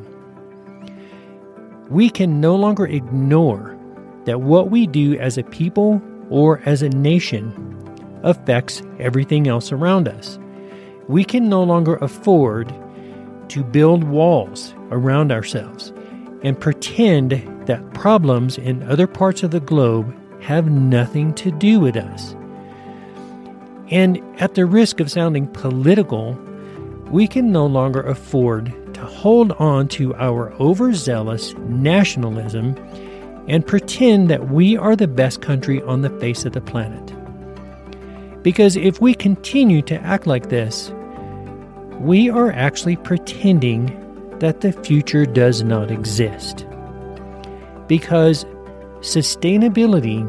We 1.90 2.10
can 2.10 2.42
no 2.42 2.56
longer 2.56 2.86
ignore 2.86 3.78
that 4.26 4.42
what 4.42 4.70
we 4.70 4.88
do 4.88 5.18
as 5.20 5.38
a 5.38 5.44
people 5.44 6.02
or 6.30 6.62
as 6.66 6.82
a 6.82 6.90
nation 6.90 7.54
affects 8.24 8.82
everything 9.00 9.48
else 9.48 9.72
around 9.72 10.08
us. 10.08 10.40
We 11.08 11.24
can 11.24 11.50
no 11.50 11.64
longer 11.64 11.96
afford 11.98 12.74
to 13.50 13.64
build 13.64 14.04
walls 14.04 14.74
around 14.90 15.32
ourselves 15.32 15.94
and 16.44 16.60
pretend 16.60 17.32
that 17.68 17.94
problems 17.94 18.58
in 18.58 18.84
other 18.84 19.08
parts 19.08 19.44
of 19.44 19.52
the 19.52 19.60
globe 19.60 20.16
have 20.42 20.70
nothing 20.70 21.34
to 21.36 21.52
do 21.52 21.80
with 21.80 21.96
us. 21.96 22.36
And 23.90 24.22
at 24.42 24.56
the 24.56 24.66
risk 24.66 25.00
of 25.00 25.12
sounding 25.12 25.48
political, 25.48 26.34
we 27.10 27.28
can 27.28 27.52
no 27.52 27.66
longer 27.66 28.02
afford 28.02 28.74
to 28.94 29.02
hold 29.06 29.52
on 29.54 29.88
to 29.90 30.16
our 30.16 30.54
overzealous 30.54 31.54
nationalism 31.60 32.76
and 33.48 33.66
pretend 33.66 34.30
that 34.30 34.50
we 34.50 34.78
are 34.78 34.96
the 34.96 35.08
best 35.08 35.42
country 35.42 35.82
on 35.84 36.02
the 36.02 36.10
face 36.20 36.46
of 36.46 36.54
the 36.54 36.62
planet. 36.62 37.13
Because 38.44 38.76
if 38.76 39.00
we 39.00 39.14
continue 39.14 39.82
to 39.84 39.96
act 40.02 40.28
like 40.28 40.50
this, 40.50 40.94
we 42.00 42.30
are 42.30 42.52
actually 42.52 42.98
pretending 42.98 44.00
that 44.40 44.60
the 44.60 44.74
future 44.74 45.26
does 45.26 45.64
not 45.64 45.90
exist. 45.90 46.66
Because 47.88 48.46
sustainability 49.00 50.28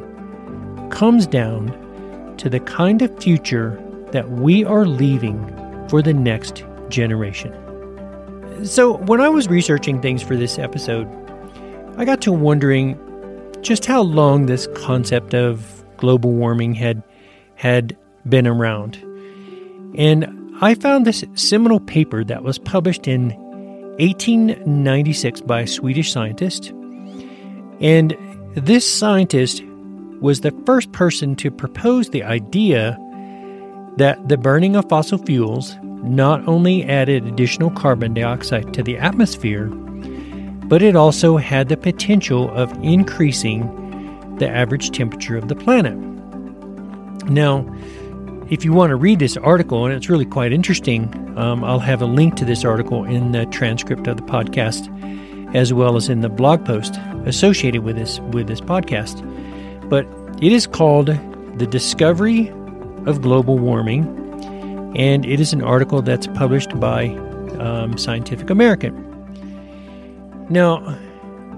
comes 0.91 1.27
down 1.27 2.35
to 2.39 2.49
the 2.49 2.61
kind 2.61 3.03
of 3.03 3.21
future 3.21 3.81
that 4.13 4.31
we 4.31 4.65
are 4.65 4.87
leaving 4.87 5.45
for 5.89 6.01
the 6.01 6.15
next 6.15 6.65
generation. 6.89 7.53
So, 8.65 8.99
when 8.99 9.21
I 9.21 9.29
was 9.29 9.49
researching 9.49 10.01
things 10.01 10.23
for 10.23 10.37
this 10.37 10.59
episode, 10.59 11.09
I 11.97 12.05
got 12.05 12.21
to 12.23 12.33
wondering 12.33 12.97
just 13.63 13.85
how 13.87 14.03
long 14.03 14.47
this 14.47 14.69
concept 14.75 15.35
of 15.35 15.85
global 15.97 16.33
warming 16.33 16.75
had 16.75 17.03
had 17.57 17.97
been 18.29 18.47
around. 18.47 18.97
And 19.97 20.27
I 20.61 20.75
found 20.75 21.05
this 21.05 21.25
seminal 21.35 21.81
paper 21.81 22.25
that 22.25 22.43
was 22.43 22.59
published 22.59 23.07
in 23.07 23.31
1896 23.99 25.41
by 25.43 25.61
a 25.61 25.67
Swedish 25.67 26.13
scientist. 26.13 26.73
And 27.81 28.17
this 28.55 28.91
scientist 28.91 29.63
was 30.21 30.41
the 30.41 30.53
first 30.65 30.93
person 30.93 31.37
to 31.37 31.51
propose 31.51 32.11
the 32.11 32.23
idea 32.23 32.99
that 33.97 34.29
the 34.29 34.37
burning 34.37 34.75
of 34.75 34.89
fossil 34.89 35.19
fuels 35.19 35.77
not 36.03 36.47
only 36.49 36.85
added 36.85 37.27
additional 37.27 37.71
carbon 37.71 38.15
dioxide 38.15 38.75
to 38.75 38.83
the 38.83 38.97
atmosphere, 38.99 39.67
but 40.67 40.83
it 40.83 40.97
also 40.97 41.37
had 41.37 41.69
the 41.69 41.77
potential 41.77 42.51
of 42.51 42.73
increasing 42.83 44.37
the 44.39 44.49
average 44.49 44.91
temperature 44.91 45.37
of 45.37 45.49
the 45.49 45.55
planet. 45.55 45.97
Now, 47.29 47.65
if 48.51 48.65
you 48.65 48.73
want 48.73 48.91
to 48.91 48.97
read 48.97 49.19
this 49.19 49.37
article, 49.39 49.87
and 49.87 49.95
it's 49.95 50.09
really 50.09 50.27
quite 50.27 50.53
interesting, 50.53 51.09
um, 51.39 51.65
I'll 51.65 51.79
have 51.79 52.03
a 52.03 52.07
link 52.07 52.37
to 52.37 52.45
this 52.45 52.65
article 52.65 53.05
in 53.05 53.33
the 53.33 53.47
transcript 53.47 54.07
of 54.07 54.17
the 54.17 54.23
podcast, 54.23 54.91
as 55.55 55.73
well 55.73 55.97
as 55.97 56.09
in 56.09 56.21
the 56.21 56.29
blog 56.29 56.65
post 56.65 56.97
associated 57.25 57.83
with 57.83 57.97
this 57.97 58.21
with 58.33 58.47
this 58.47 58.61
podcast. 58.61 59.19
But 59.89 60.07
it 60.43 60.53
is 60.53 60.67
called 60.67 61.07
"The 61.59 61.67
Discovery 61.67 62.49
of 63.07 63.23
Global 63.23 63.59
Warming," 63.59 64.05
and 64.97 65.25
it 65.25 65.41
is 65.41 65.53
an 65.53 65.63
article 65.63 66.03
that's 66.03 66.27
published 66.27 66.79
by 66.79 67.09
um, 67.59 67.97
Scientific 67.97 68.51
American. 68.51 69.01
Now, 70.51 70.99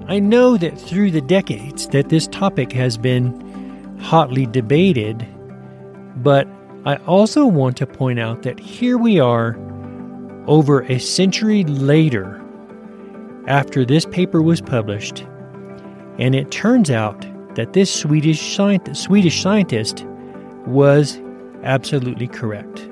I 0.09 0.21
know 0.21 0.57
that 0.57 0.79
through 0.79 1.11
the 1.11 1.21
decades 1.21 1.89
that 1.89 2.11
this 2.11 2.29
topic 2.29 2.73
has 2.73 2.97
been 2.97 3.99
hotly 4.01 4.47
debated, 4.47 5.27
but 6.17 6.47
I 6.87 6.97
also 7.09 7.45
want 7.47 7.77
to 7.79 7.87
point 7.87 8.21
out 8.21 8.45
that 8.45 8.61
here 8.61 8.97
we 8.97 9.19
are 9.19 9.59
over 10.47 10.83
a 10.83 11.01
century 11.01 11.65
later, 11.65 12.41
after 13.49 13.85
this 13.85 14.07
paper 14.07 14.41
was 14.41 14.61
published, 14.61 15.27
and 16.21 16.33
it 16.37 16.53
turns 16.53 16.89
out 16.89 17.27
that 17.57 17.73
this 17.73 17.93
Swedish, 17.93 18.55
scientist, 18.55 19.03
Swedish 19.03 19.43
scientist 19.43 20.05
was 20.65 21.21
absolutely 21.65 22.29
correct. 22.29 22.89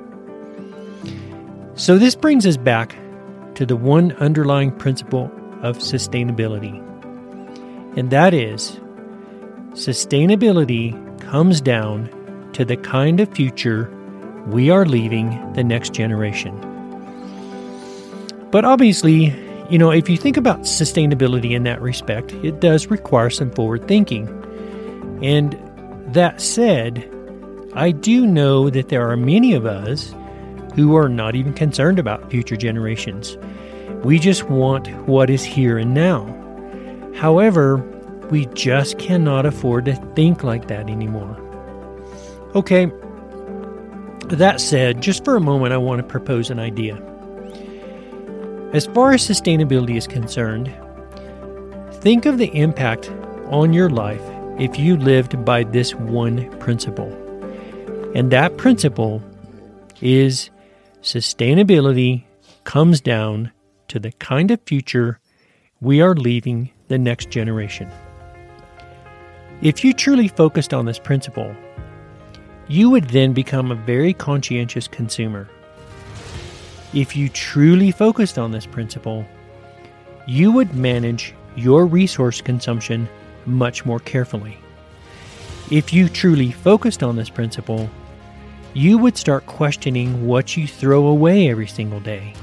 So, 1.76 1.96
this 1.96 2.16
brings 2.16 2.46
us 2.48 2.56
back 2.56 2.96
to 3.54 3.64
the 3.64 3.76
one 3.76 4.10
underlying 4.14 4.72
principle 4.72 5.30
of 5.62 5.78
sustainability, 5.78 6.80
and 7.96 8.10
that 8.10 8.34
is 8.34 8.80
sustainability 9.74 10.92
comes 11.20 11.60
down 11.60 12.08
to 12.54 12.64
the 12.64 12.76
kind 12.76 13.20
of 13.20 13.28
future 13.32 13.90
we 14.46 14.70
are 14.70 14.84
leaving 14.84 15.52
the 15.54 15.64
next 15.64 15.92
generation. 15.92 16.54
But 18.50 18.64
obviously, 18.64 19.34
you 19.70 19.78
know, 19.78 19.90
if 19.90 20.08
you 20.08 20.16
think 20.16 20.36
about 20.36 20.60
sustainability 20.60 21.52
in 21.52 21.64
that 21.64 21.80
respect, 21.80 22.32
it 22.34 22.60
does 22.60 22.88
require 22.88 23.30
some 23.30 23.50
forward 23.50 23.88
thinking. 23.88 24.28
And 25.22 25.58
that 26.14 26.40
said, 26.40 27.10
I 27.74 27.90
do 27.90 28.26
know 28.26 28.70
that 28.70 28.90
there 28.90 29.10
are 29.10 29.16
many 29.16 29.54
of 29.54 29.66
us 29.66 30.14
who 30.74 30.96
are 30.96 31.08
not 31.08 31.34
even 31.34 31.54
concerned 31.54 31.98
about 31.98 32.30
future 32.30 32.56
generations. 32.56 33.36
We 34.04 34.18
just 34.18 34.44
want 34.44 34.88
what 35.08 35.30
is 35.30 35.42
here 35.42 35.78
and 35.78 35.94
now. 35.94 36.26
However, 37.16 37.76
we 38.30 38.46
just 38.46 38.98
cannot 38.98 39.46
afford 39.46 39.86
to 39.86 39.94
think 40.14 40.44
like 40.44 40.68
that 40.68 40.90
anymore. 40.90 41.43
Okay, 42.54 42.86
that 44.28 44.60
said, 44.60 45.00
just 45.00 45.24
for 45.24 45.36
a 45.36 45.40
moment, 45.40 45.72
I 45.72 45.76
want 45.76 46.00
to 46.00 46.06
propose 46.06 46.50
an 46.50 46.60
idea. 46.60 46.96
As 48.72 48.86
far 48.86 49.12
as 49.12 49.26
sustainability 49.26 49.96
is 49.96 50.06
concerned, 50.06 50.72
think 52.00 52.26
of 52.26 52.38
the 52.38 52.54
impact 52.54 53.10
on 53.46 53.72
your 53.72 53.90
life 53.90 54.22
if 54.58 54.78
you 54.78 54.96
lived 54.96 55.44
by 55.44 55.64
this 55.64 55.94
one 55.94 56.48
principle. 56.58 57.12
And 58.14 58.30
that 58.30 58.56
principle 58.56 59.20
is 60.00 60.50
sustainability 61.02 62.24
comes 62.62 63.00
down 63.00 63.50
to 63.88 63.98
the 63.98 64.12
kind 64.12 64.50
of 64.52 64.60
future 64.64 65.18
we 65.80 66.00
are 66.00 66.14
leaving 66.14 66.70
the 66.88 66.98
next 66.98 67.30
generation. 67.30 67.90
If 69.60 69.84
you 69.84 69.92
truly 69.92 70.28
focused 70.28 70.72
on 70.72 70.86
this 70.86 70.98
principle, 70.98 71.54
you 72.68 72.90
would 72.90 73.04
then 73.08 73.32
become 73.32 73.70
a 73.70 73.74
very 73.74 74.14
conscientious 74.14 74.88
consumer. 74.88 75.48
If 76.92 77.16
you 77.16 77.28
truly 77.28 77.90
focused 77.90 78.38
on 78.38 78.52
this 78.52 78.66
principle, 78.66 79.26
you 80.26 80.52
would 80.52 80.74
manage 80.74 81.34
your 81.56 81.86
resource 81.86 82.40
consumption 82.40 83.08
much 83.46 83.84
more 83.84 84.00
carefully. 84.00 84.56
If 85.70 85.92
you 85.92 86.08
truly 86.08 86.52
focused 86.52 87.02
on 87.02 87.16
this 87.16 87.30
principle, 87.30 87.90
you 88.74 88.98
would 88.98 89.16
start 89.16 89.46
questioning 89.46 90.26
what 90.26 90.56
you 90.56 90.66
throw 90.66 91.06
away 91.06 91.48
every 91.48 91.66
single 91.66 92.00
day. 92.00 92.34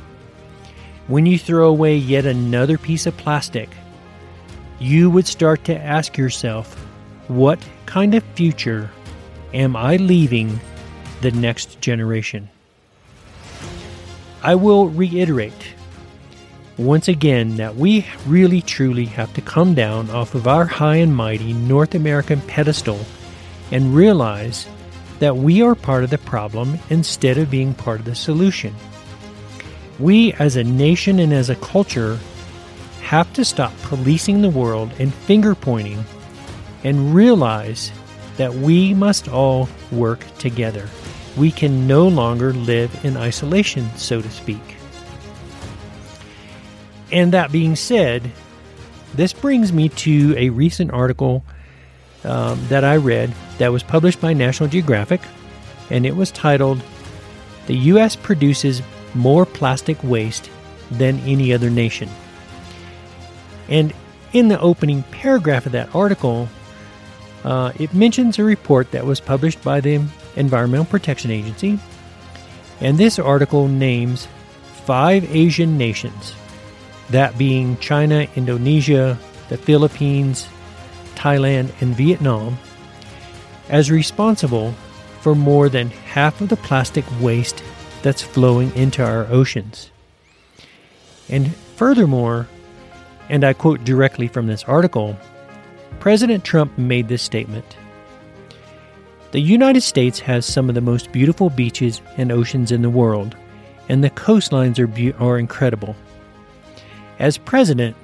When 1.08 1.26
you 1.26 1.38
throw 1.38 1.70
away 1.70 1.98
yet 1.98 2.26
another 2.26 2.78
piece 2.78 3.06
of 3.06 3.18
plastic, 3.18 3.70
you 4.80 5.10
would 5.10 5.28
start 5.28 5.64
to 5.66 5.78
ask 5.78 6.18
yourself, 6.18 6.74
what 7.28 7.60
kind 7.86 8.16
of 8.16 8.24
future 8.36 8.90
am 9.54 9.76
I 9.76 9.98
leaving 9.98 10.60
the 11.22 11.32
next 11.32 11.82
generation? 11.82 12.50
I 14.44 14.56
will 14.56 14.90
reiterate 14.90 15.76
once 16.78 17.08
again 17.08 17.58
that 17.58 17.76
we 17.76 18.08
really 18.26 18.62
truly 18.62 19.06
have 19.06 19.34
to 19.36 19.42
come 19.42 19.76
down 19.76 20.10
off 20.10 20.34
of 20.34 20.48
our 20.48 20.66
high 20.66 20.96
and 20.96 21.16
mighty 21.16 21.54
North 21.54 21.94
American 21.94 22.42
pedestal 22.42 23.00
and 23.72 23.96
realize 23.96 24.68
that 25.20 25.38
we 25.38 25.62
are 25.62 25.76
part 25.76 26.04
of 26.04 26.10
the 26.10 26.18
problem 26.18 26.80
instead 26.90 27.38
of 27.38 27.52
being 27.52 27.74
part 27.76 28.00
of 28.00 28.06
the 28.06 28.16
solution. 28.16 28.74
We, 30.00 30.34
as 30.34 30.56
a 30.56 30.64
nation 30.64 31.20
and 31.20 31.32
as 31.32 31.52
a 31.52 31.56
culture, 31.58 32.18
have 33.04 33.32
to 33.34 33.46
stop 33.46 33.74
policing 33.84 34.42
the 34.42 34.50
world 34.50 34.92
and 34.98 35.14
finger 35.14 35.54
pointing 35.54 36.04
and 36.84 37.14
realize 37.14 37.92
that 38.42 38.54
we 38.54 38.94
must 38.94 39.30
all 39.30 39.70
work 39.92 40.26
together 40.38 40.90
we 41.38 41.52
can 41.52 41.88
no 41.88 42.08
longer 42.08 42.54
live 42.54 43.06
in 43.06 43.18
isolation, 43.18 43.90
so 43.96 44.22
to 44.22 44.30
speak. 44.30 44.62
And 47.12 47.34
that 47.34 47.52
being 47.52 47.76
said, 47.76 48.32
this 49.14 49.34
brings 49.34 49.74
me 49.74 49.90
to 49.90 50.36
a 50.38 50.50
recent 50.50 50.92
article 50.92 51.44
um, 52.24 52.66
that 52.68 52.84
I 52.84 52.98
read 52.98 53.34
that 53.58 53.72
was 53.72 53.84
published 53.84 54.22
by 54.22 54.34
National 54.34 54.70
Geographic, 54.70 55.22
and 55.90 56.06
it 56.06 56.16
was 56.16 56.32
titled 56.32 56.82
The 57.68 57.76
U.S. 57.76 58.16
Produces 58.16 58.82
More 59.14 59.46
Plastic 59.46 60.02
Waste 60.04 60.50
Than 60.90 61.20
Any 61.20 61.54
Other 61.54 61.70
Nation. 61.70 62.10
And 63.68 63.94
in 64.34 64.48
the 64.48 64.60
opening 64.60 65.04
paragraph 65.04 65.66
of 65.66 65.72
that 65.74 65.94
article, 65.94 66.48
uh, 67.44 67.72
it 67.80 67.94
mentions 67.94 68.38
a 68.38 68.44
report 68.44 68.92
that 68.92 69.06
was 69.06 69.20
published 69.20 69.62
by 69.64 69.82
the 69.82 70.04
Environmental 70.36 70.86
Protection 70.86 71.32
Agency, 71.32 71.80
and 72.80 72.98
this 72.98 73.20
article 73.20 73.68
names 73.68 74.28
five 74.86 75.24
Asian 75.36 75.78
nations, 75.78 76.34
that 77.10 77.38
being 77.38 77.78
China, 77.78 78.28
Indonesia, 78.36 79.18
the 79.50 79.58
Philippines, 79.58 80.48
Thailand, 81.16 81.72
and 81.82 81.96
Vietnam, 81.96 82.58
as 83.70 83.92
responsible 83.92 84.74
for 85.22 85.36
more 85.36 85.70
than 85.70 85.90
half 85.90 86.42
of 86.42 86.50
the 86.50 86.58
plastic 86.58 87.06
waste 87.22 87.64
that's 88.02 88.22
flowing 88.22 88.76
into 88.76 89.04
our 89.04 89.28
oceans. 89.28 89.92
And 91.30 91.56
furthermore, 91.76 92.48
and 93.30 93.44
I 93.44 93.54
quote 93.54 93.84
directly 93.84 94.28
from 94.28 94.48
this 94.48 94.64
article, 94.64 95.18
President 96.02 96.44
Trump 96.44 96.76
made 96.80 97.08
this 97.08 97.22
statement 97.22 97.78
the 99.32 99.40
United 99.40 99.82
States 99.82 100.20
has 100.20 100.46
some 100.46 100.68
of 100.68 100.76
the 100.76 100.82
most 100.82 101.12
beautiful 101.14 101.50
beaches 101.50 102.02
and 102.18 102.34
oceans 102.34 102.72
in 102.72 102.82
the 102.82 102.90
world, 102.90 103.38
and 103.88 104.04
the 104.04 104.10
coastlines 104.10 104.78
are, 104.78 104.88
be- 104.88 105.14
are 105.14 105.38
incredible. 105.38 105.96
As 107.18 107.38
president, 107.38 107.96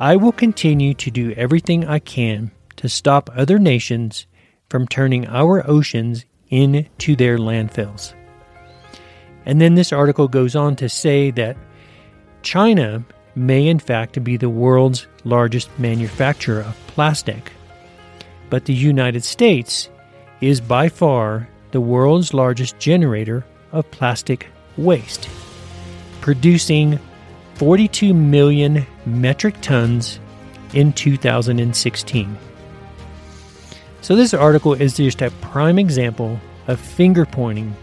I 0.00 0.16
will 0.16 0.32
continue 0.32 0.94
to 0.94 1.12
do 1.12 1.30
everything 1.32 1.86
I 1.86 2.00
can 2.00 2.50
to 2.76 2.88
stop 2.88 3.30
other 3.36 3.60
nations 3.60 4.26
from 4.68 4.88
turning 4.88 5.28
our 5.28 5.68
oceans 5.70 6.24
into 6.48 7.14
their 7.14 7.38
landfills. 7.38 8.14
And 9.46 9.60
then 9.60 9.76
this 9.76 9.92
article 9.92 10.26
goes 10.26 10.56
on 10.56 10.74
to 10.76 10.88
say 10.88 11.30
that 11.32 11.56
China 12.42 13.04
may 13.34 13.66
in 13.68 13.78
fact 13.78 14.22
be 14.22 14.36
the 14.36 14.50
world's 14.50 15.06
largest 15.24 15.70
manufacturer 15.78 16.62
of 16.62 16.76
plastic, 16.88 17.52
but 18.50 18.64
the 18.64 18.74
United 18.74 19.24
States 19.24 19.88
is 20.40 20.60
by 20.60 20.88
far 20.88 21.48
the 21.70 21.80
world's 21.80 22.34
largest 22.34 22.78
generator 22.78 23.44
of 23.72 23.90
plastic 23.90 24.48
waste, 24.76 25.28
producing 26.20 26.98
42 27.54 28.12
million 28.12 28.86
metric 29.06 29.54
tons 29.62 30.20
in 30.74 30.92
2016. 30.92 32.38
So, 34.00 34.16
this 34.16 34.34
article 34.34 34.74
is 34.74 34.96
just 34.96 35.22
a 35.22 35.30
prime 35.40 35.78
example 35.78 36.40
of 36.66 36.80
finger 36.80 37.24
pointing 37.24 37.74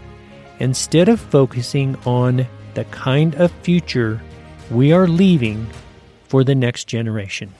instead 0.58 1.08
of 1.08 1.18
focusing 1.18 1.96
on 2.04 2.46
the 2.74 2.84
kind 2.86 3.34
of 3.36 3.50
future 3.62 4.20
we 4.70 4.92
are 4.92 5.08
leaving 5.08 5.68
for 6.28 6.44
the 6.44 6.54
next 6.54 6.84
generation. 6.84 7.52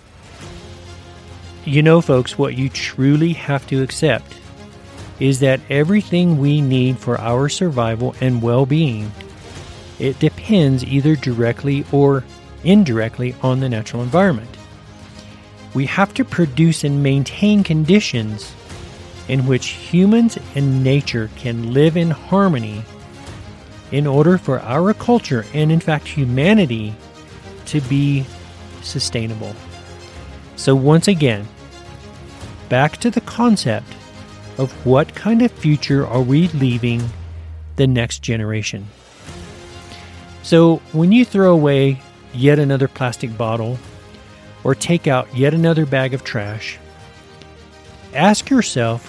You 1.65 1.83
know, 1.83 2.01
folks, 2.01 2.39
what 2.39 2.57
you 2.57 2.69
truly 2.69 3.33
have 3.35 3.67
to 3.67 3.83
accept 3.83 4.37
is 5.19 5.41
that 5.41 5.61
everything 5.69 6.39
we 6.39 6.61
need 6.61 6.99
for 6.99 7.21
our 7.21 7.49
survival 7.49 8.15
and 8.21 8.41
well-being 8.41 9.13
it 10.01 10.19
depends 10.19 10.83
either 10.83 11.15
directly 11.15 11.85
or 11.93 12.25
indirectly 12.65 13.35
on 13.43 13.61
the 13.61 13.69
natural 13.69 14.03
environment. 14.03 14.49
We 15.75 15.87
have 15.87 16.15
to 16.15 16.25
produce 16.25 16.85
and 16.85 17.03
maintain 17.03 17.63
conditions 17.63 18.53
in 19.29 19.47
which 19.47 19.69
humans 19.69 20.39
and 20.55 20.83
nature 20.83 21.31
can 21.37 21.75
live 21.75 21.99
in 21.99 22.11
harmony 22.11 22.83
in 23.93 24.07
order 24.07 24.39
for 24.39 24.61
our 24.61 24.95
culture 24.95 25.45
and, 25.53 25.73
in 25.73 25.81
fact, 25.81 26.07
humanity 26.07 26.95
to 27.67 27.81
be 27.83 28.25
sustainable. 28.83 29.55
So, 30.57 30.75
once 30.75 31.09
again, 31.09 31.47
back 32.69 32.97
to 32.99 33.11
the 33.11 33.21
concept 33.23 33.93
of 34.59 34.73
what 34.87 35.15
kind 35.15 35.43
of 35.43 35.51
future 35.51 36.07
are 36.07 36.23
we 36.23 36.49
leaving 36.49 37.03
the 37.77 37.87
next 37.87 38.21
generation. 38.23 38.87
So, 40.43 40.77
when 40.93 41.13
you 41.13 41.25
throw 41.25 41.53
away 41.53 42.01
yet 42.33 42.59
another 42.59 42.89
plastic 42.89 43.37
bottle 43.37 43.79
or 44.65 44.75
take 44.75 45.07
out 45.07 45.35
yet 45.35 45.55
another 45.55 45.87
bag 45.87 46.15
of 46.15 46.25
trash. 46.25 46.79
Ask 48.15 48.51
yourself 48.51 49.07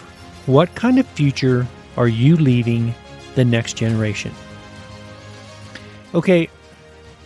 what 0.47 0.73
kind 0.75 0.99
of 0.99 1.05
future 1.07 1.67
are 1.97 2.07
you 2.07 2.37
leaving 2.37 2.93
the 3.35 3.45
next 3.45 3.73
generation? 3.73 4.31
Okay, 6.13 6.49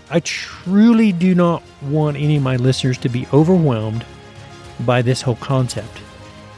I 0.09 0.19
truly 0.19 1.11
do 1.11 1.33
not 1.33 1.63
want 1.81 2.17
any 2.17 2.37
of 2.37 2.43
my 2.43 2.55
listeners 2.55 2.97
to 2.99 3.09
be 3.09 3.27
overwhelmed 3.33 4.05
by 4.81 5.01
this 5.01 5.21
whole 5.21 5.37
concept. 5.37 6.01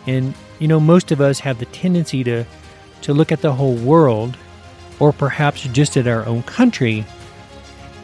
And 0.06 0.34
you 0.60 0.68
know, 0.68 0.80
most 0.80 1.12
of 1.12 1.22
us 1.22 1.40
have 1.40 1.60
the 1.60 1.66
tendency 1.66 2.24
to 2.24 2.44
to 3.04 3.14
look 3.14 3.32
at 3.32 3.42
the 3.42 3.54
whole 3.54 3.76
world 3.76 4.36
or 5.00 5.14
perhaps 5.14 5.64
just 5.64 5.96
at 5.98 6.08
our 6.08 6.26
own 6.26 6.44
country 6.44 7.06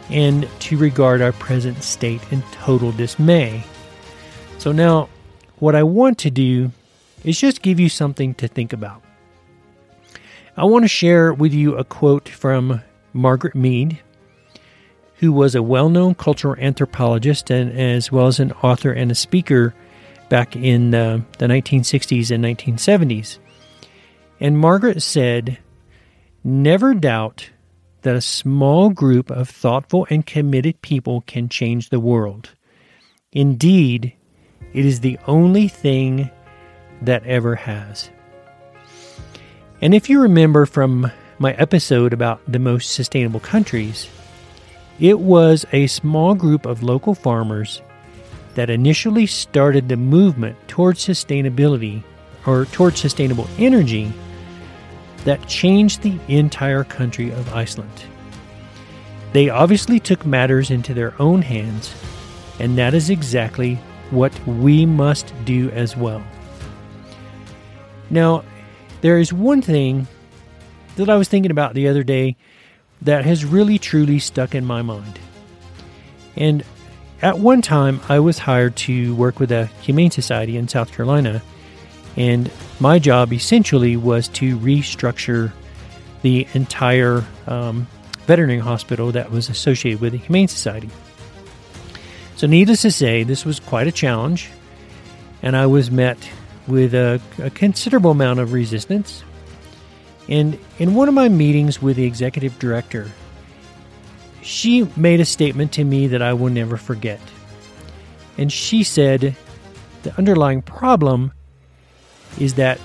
and 0.08 0.48
to 0.60 0.76
regard 0.76 1.20
our 1.20 1.32
present 1.32 1.82
state 1.82 2.20
in 2.30 2.42
total 2.52 2.92
dismay. 2.92 3.64
So 4.58 4.72
now 4.72 5.08
what 5.58 5.74
I 5.74 5.82
want 5.82 6.18
to 6.18 6.30
do 6.30 6.70
is 7.24 7.40
just 7.40 7.62
give 7.62 7.80
you 7.80 7.88
something 7.88 8.34
to 8.34 8.48
think 8.48 8.72
about. 8.72 9.02
I 10.56 10.64
want 10.64 10.84
to 10.84 10.88
share 10.88 11.32
with 11.32 11.52
you 11.52 11.76
a 11.76 11.84
quote 11.84 12.28
from 12.28 12.82
Margaret 13.12 13.54
Mead, 13.54 13.98
who 15.16 15.32
was 15.32 15.54
a 15.54 15.62
well 15.62 15.88
known 15.88 16.14
cultural 16.14 16.56
anthropologist 16.58 17.50
and 17.50 17.78
as 17.78 18.10
well 18.10 18.26
as 18.26 18.40
an 18.40 18.52
author 18.62 18.92
and 18.92 19.10
a 19.10 19.14
speaker 19.14 19.74
back 20.28 20.56
in 20.56 20.94
uh, 20.94 21.20
the 21.38 21.46
1960s 21.46 22.30
and 22.30 22.44
1970s. 22.44 23.38
And 24.40 24.58
Margaret 24.58 25.02
said, 25.02 25.58
Never 26.42 26.94
doubt 26.94 27.50
that 28.02 28.16
a 28.16 28.20
small 28.20 28.90
group 28.90 29.30
of 29.30 29.48
thoughtful 29.48 30.06
and 30.10 30.26
committed 30.26 30.82
people 30.82 31.22
can 31.22 31.48
change 31.48 31.88
the 31.88 32.00
world. 32.00 32.50
Indeed, 33.32 34.12
it 34.72 34.84
is 34.84 35.00
the 35.00 35.18
only 35.26 35.68
thing 35.68 36.30
that 37.02 37.24
ever 37.26 37.54
has. 37.54 38.10
And 39.80 39.94
if 39.94 40.08
you 40.08 40.20
remember 40.20 40.66
from 40.66 41.10
my 41.38 41.52
episode 41.54 42.12
about 42.12 42.40
the 42.50 42.58
most 42.58 42.92
sustainable 42.92 43.40
countries, 43.40 44.08
it 45.00 45.18
was 45.18 45.66
a 45.72 45.86
small 45.86 46.34
group 46.34 46.66
of 46.66 46.82
local 46.82 47.14
farmers 47.14 47.82
that 48.54 48.70
initially 48.70 49.26
started 49.26 49.88
the 49.88 49.96
movement 49.96 50.56
towards 50.68 51.04
sustainability 51.04 52.02
or 52.46 52.66
towards 52.66 53.00
sustainable 53.00 53.48
energy 53.58 54.12
that 55.24 55.46
changed 55.48 56.02
the 56.02 56.18
entire 56.28 56.84
country 56.84 57.30
of 57.30 57.52
Iceland. 57.54 58.04
They 59.32 59.48
obviously 59.48 59.98
took 59.98 60.24
matters 60.24 60.70
into 60.70 60.94
their 60.94 61.20
own 61.20 61.42
hands, 61.42 61.92
and 62.60 62.78
that 62.78 62.94
is 62.94 63.10
exactly 63.10 63.74
what 64.10 64.32
we 64.46 64.86
must 64.86 65.32
do 65.44 65.70
as 65.70 65.96
well. 65.96 66.22
Now, 68.10 68.44
there 69.00 69.18
is 69.18 69.32
one 69.32 69.60
thing 69.60 70.06
that 70.96 71.10
I 71.10 71.16
was 71.16 71.28
thinking 71.28 71.50
about 71.50 71.74
the 71.74 71.88
other 71.88 72.04
day 72.04 72.36
that 73.04 73.24
has 73.24 73.44
really 73.44 73.78
truly 73.78 74.18
stuck 74.18 74.54
in 74.54 74.64
my 74.64 74.82
mind. 74.82 75.18
And 76.36 76.64
at 77.22 77.38
one 77.38 77.62
time, 77.62 78.00
I 78.08 78.18
was 78.18 78.38
hired 78.38 78.76
to 78.76 79.14
work 79.14 79.38
with 79.38 79.52
a 79.52 79.66
humane 79.82 80.10
society 80.10 80.56
in 80.56 80.68
South 80.68 80.92
Carolina, 80.92 81.42
and 82.16 82.50
my 82.80 82.98
job 82.98 83.32
essentially 83.32 83.96
was 83.96 84.28
to 84.28 84.58
restructure 84.58 85.52
the 86.22 86.46
entire 86.54 87.24
um, 87.46 87.86
veterinary 88.26 88.58
hospital 88.58 89.12
that 89.12 89.30
was 89.30 89.48
associated 89.48 90.00
with 90.00 90.12
the 90.12 90.18
Humane 90.18 90.48
Society. 90.48 90.88
So, 92.36 92.46
needless 92.46 92.82
to 92.82 92.90
say, 92.90 93.22
this 93.22 93.44
was 93.44 93.60
quite 93.60 93.86
a 93.86 93.92
challenge, 93.92 94.50
and 95.42 95.56
I 95.56 95.66
was 95.66 95.90
met 95.90 96.18
with 96.66 96.94
a, 96.94 97.20
a 97.38 97.50
considerable 97.50 98.10
amount 98.10 98.40
of 98.40 98.52
resistance. 98.52 99.22
And 100.28 100.58
in 100.78 100.94
one 100.94 101.08
of 101.08 101.14
my 101.14 101.28
meetings 101.28 101.82
with 101.82 101.96
the 101.96 102.04
executive 102.04 102.58
director, 102.58 103.10
she 104.42 104.88
made 104.96 105.20
a 105.20 105.24
statement 105.24 105.72
to 105.72 105.84
me 105.84 106.06
that 106.08 106.22
I 106.22 106.32
will 106.32 106.50
never 106.50 106.76
forget. 106.76 107.20
And 108.38 108.52
she 108.52 108.82
said, 108.82 109.36
The 110.02 110.16
underlying 110.16 110.62
problem 110.62 111.32
is 112.38 112.54
that 112.54 112.78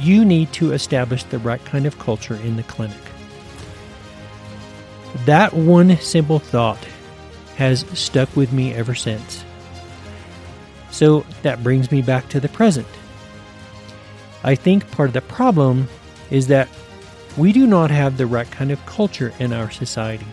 you 0.00 0.24
need 0.24 0.52
to 0.54 0.72
establish 0.72 1.22
the 1.24 1.38
right 1.38 1.64
kind 1.64 1.86
of 1.86 1.98
culture 1.98 2.36
in 2.36 2.56
the 2.56 2.62
clinic. 2.64 2.96
That 5.24 5.52
one 5.52 5.96
simple 5.98 6.38
thought 6.38 6.84
has 7.56 7.86
stuck 7.96 8.34
with 8.34 8.52
me 8.52 8.74
ever 8.74 8.94
since. 8.94 9.44
So 10.90 11.24
that 11.42 11.62
brings 11.62 11.90
me 11.90 12.02
back 12.02 12.28
to 12.30 12.40
the 12.40 12.48
present. 12.48 12.86
I 14.42 14.54
think 14.54 14.90
part 14.90 15.08
of 15.08 15.14
the 15.14 15.22
problem 15.22 15.88
is 16.30 16.48
that 16.48 16.68
we 17.36 17.52
do 17.52 17.66
not 17.66 17.90
have 17.90 18.16
the 18.16 18.26
right 18.26 18.50
kind 18.50 18.70
of 18.70 18.84
culture 18.86 19.32
in 19.38 19.52
our 19.52 19.70
society. 19.70 20.26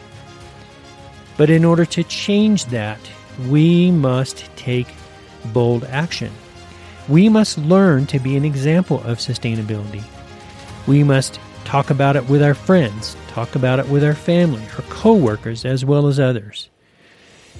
But 1.38 1.50
in 1.50 1.66
order 1.66 1.86
to 1.86 2.04
change 2.04 2.66
that, 2.66 3.00
we 3.48 3.92
must 3.92 4.46
take 4.56 4.88
bold 5.46 5.84
action. 5.86 6.32
We 7.10 7.30
must 7.30 7.58
learn 7.58 8.06
to 8.08 8.20
be 8.20 8.38
an 8.38 8.46
example 8.46 9.02
of 9.04 9.18
sustainability. 9.18 10.04
We 10.88 11.04
must 11.04 11.40
talk 11.66 11.90
about 11.90 12.16
it 12.16 12.30
with 12.30 12.44
our 12.44 12.54
friends, 12.54 13.16
talk 13.30 13.56
about 13.56 13.80
it 13.80 13.88
with 13.88 14.04
our 14.04 14.14
family, 14.14 14.64
our 14.76 14.84
coworkers, 14.90 15.66
as 15.66 15.84
well 15.84 16.08
as 16.08 16.20
others. 16.20 16.70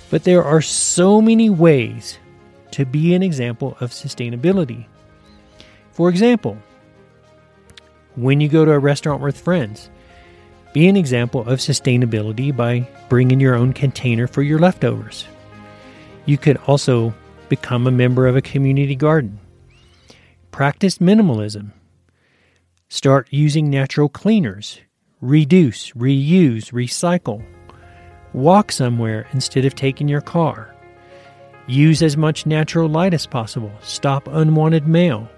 But 0.10 0.26
there 0.26 0.44
are 0.44 0.62
so 0.62 1.22
many 1.22 1.50
ways 1.50 2.20
to 2.72 2.86
be 2.86 3.14
an 3.14 3.24
example 3.24 3.78
of 3.80 3.92
sustainability. 3.92 4.86
For 5.92 6.10
example, 6.10 6.58
when 8.16 8.42
you 8.42 8.50
go 8.50 8.66
to 8.66 8.72
a 8.72 8.80
restaurant 8.80 9.22
with 9.22 9.40
friends, 9.40 9.90
be 10.74 10.88
an 10.88 10.96
example 10.96 11.42
of 11.42 11.60
sustainability 11.60 12.56
by 12.56 12.88
bringing 13.10 13.40
your 13.40 13.56
own 13.56 13.74
container 13.74 14.28
for 14.28 14.42
your 14.42 14.60
leftovers. 14.60 15.28
You 16.26 16.38
could 16.38 16.58
also 16.68 17.14
become 17.50 17.88
a 17.88 17.92
member 17.92 18.28
of 18.28 18.36
a 18.36 18.42
community 18.42 18.96
garden. 18.96 19.40
Practice 20.52 21.00
minimalism. 21.00 21.72
Start 22.90 23.28
using 23.32 23.70
natural 23.70 24.10
cleaners. 24.10 24.80
Reduce, 25.20 25.92
reuse, 25.92 26.72
recycle. 26.72 27.44
Walk 28.34 28.72
somewhere 28.72 29.28
instead 29.34 29.66
of 29.66 29.76
taking 29.76 30.08
your 30.08 30.22
car. 30.22 30.74
Use 31.68 32.02
as 32.02 32.18
much 32.18 32.46
natural 32.46 32.90
light 32.90 33.14
as 33.14 33.28
possible. 33.28 33.72
Stop 33.82 34.28
unwanted 34.28 34.88
mail. 34.88 35.30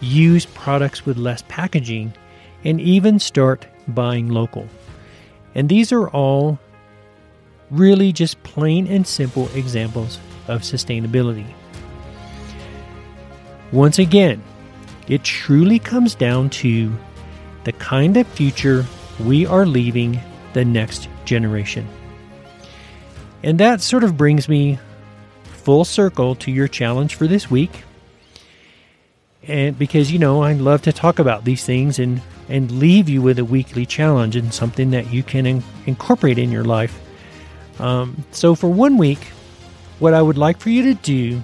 Use 0.00 0.46
products 0.46 1.04
with 1.04 1.16
less 1.16 1.42
packaging 1.48 2.12
and 2.64 2.80
even 2.80 3.18
start 3.18 3.66
buying 3.88 4.28
local. 4.28 4.66
And 5.54 5.68
these 5.68 5.92
are 5.92 6.08
all 6.08 6.58
really 7.70 8.12
just 8.12 8.42
plain 8.42 8.86
and 8.86 9.06
simple 9.06 9.48
examples 9.54 10.18
of 10.46 10.62
sustainability. 10.62 11.46
Once 13.72 13.98
again, 13.98 14.42
it 15.08 15.22
truly 15.24 15.78
comes 15.78 16.14
down 16.14 16.50
to 16.50 16.92
the 17.64 17.72
kind 17.72 18.16
of 18.16 18.26
future 18.26 18.86
we 19.20 19.46
are 19.46 19.66
leaving 19.66 20.18
the 20.52 20.64
next 20.64 21.08
generation. 21.24 21.86
And 23.42 23.58
that 23.60 23.80
sort 23.80 24.04
of 24.04 24.16
brings 24.16 24.48
me 24.48 24.78
full 25.44 25.84
circle 25.84 26.34
to 26.36 26.50
your 26.50 26.68
challenge 26.68 27.14
for 27.14 27.26
this 27.26 27.50
week. 27.50 27.84
And 29.48 29.78
because, 29.78 30.12
you 30.12 30.18
know, 30.18 30.42
I 30.42 30.52
love 30.52 30.82
to 30.82 30.92
talk 30.92 31.18
about 31.18 31.44
these 31.44 31.64
things 31.64 31.98
and, 31.98 32.20
and 32.48 32.70
leave 32.70 33.08
you 33.08 33.22
with 33.22 33.38
a 33.38 33.44
weekly 33.44 33.86
challenge 33.86 34.36
and 34.36 34.52
something 34.52 34.90
that 34.90 35.12
you 35.12 35.22
can 35.22 35.46
in- 35.46 35.64
incorporate 35.86 36.38
in 36.38 36.52
your 36.52 36.64
life. 36.64 37.00
Um, 37.80 38.24
so, 38.30 38.54
for 38.54 38.68
one 38.68 38.98
week, 38.98 39.24
what 39.98 40.14
I 40.14 40.22
would 40.22 40.38
like 40.38 40.58
for 40.60 40.70
you 40.70 40.82
to 40.82 40.94
do 40.94 41.42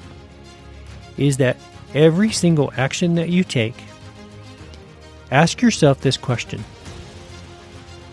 is 1.17 1.39
that 1.39 1.57
every 1.95 2.31
single 2.31 2.73
action 2.77 3.15
that 3.15 3.31
you 3.31 3.43
take, 3.43 3.75
ask 5.31 5.63
yourself 5.63 6.01
this 6.01 6.17
question 6.17 6.63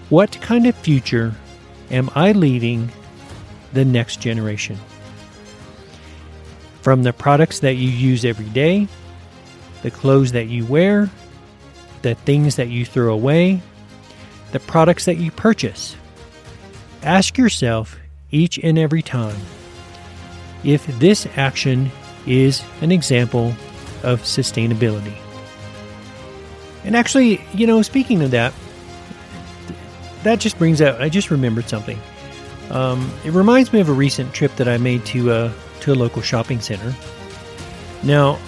What 0.10 0.40
kind 0.42 0.68
of 0.68 0.76
future 0.76 1.36
am 1.90 2.10
I 2.16 2.32
leaving 2.32 2.92
the 3.74 3.86
next 3.86 4.20
generation. 4.22 4.78
From 6.82 7.04
the 7.04 7.14
products 7.14 7.60
that 7.60 7.76
you 7.76 7.90
use 7.90 8.26
every 8.26 8.50
day, 8.50 8.88
the 9.82 9.92
clothes 9.92 10.32
that 10.34 10.48
you 10.48 10.66
wear, 10.66 11.10
the 12.02 12.16
things 12.16 12.56
that 12.56 12.70
you 12.70 12.86
throw 12.86 13.14
away, 13.14 13.62
the 14.52 14.60
products 14.60 15.06
that 15.06 15.18
you 15.18 15.32
purchase. 15.32 15.96
Ask 17.04 17.38
yourself 17.38 17.98
each 18.32 18.58
and 18.60 18.78
every 18.78 19.02
time 19.02 19.38
if 20.64 20.86
this 21.00 21.28
action 21.36 21.92
is 22.28 22.64
an 22.82 22.92
example 22.92 23.54
of 24.04 24.22
sustainability. 24.22 25.14
And 26.84 26.96
actually, 26.96 27.42
you 27.54 27.68
know, 27.68 27.82
speaking 27.82 28.22
of 28.22 28.32
that, 28.32 28.54
that 30.24 30.40
just 30.40 30.58
brings 30.58 30.82
out, 30.82 31.02
I 31.02 31.10
just 31.10 31.32
remembered 31.32 31.68
something 31.68 32.00
Um, 32.72 33.12
it 33.26 33.34
reminds 33.34 33.74
me 33.74 33.82
of 33.82 33.90
a 33.90 33.94
recent 33.94 34.34
trip 34.34 34.56
that 34.56 34.68
I 34.68 34.78
made 34.78 35.06
to 35.08 35.32
a, 35.32 35.54
to 35.82 35.92
a 35.92 35.96
local 35.96 36.22
shopping 36.22 36.62
center. 36.62 36.96
Now, 38.02 38.40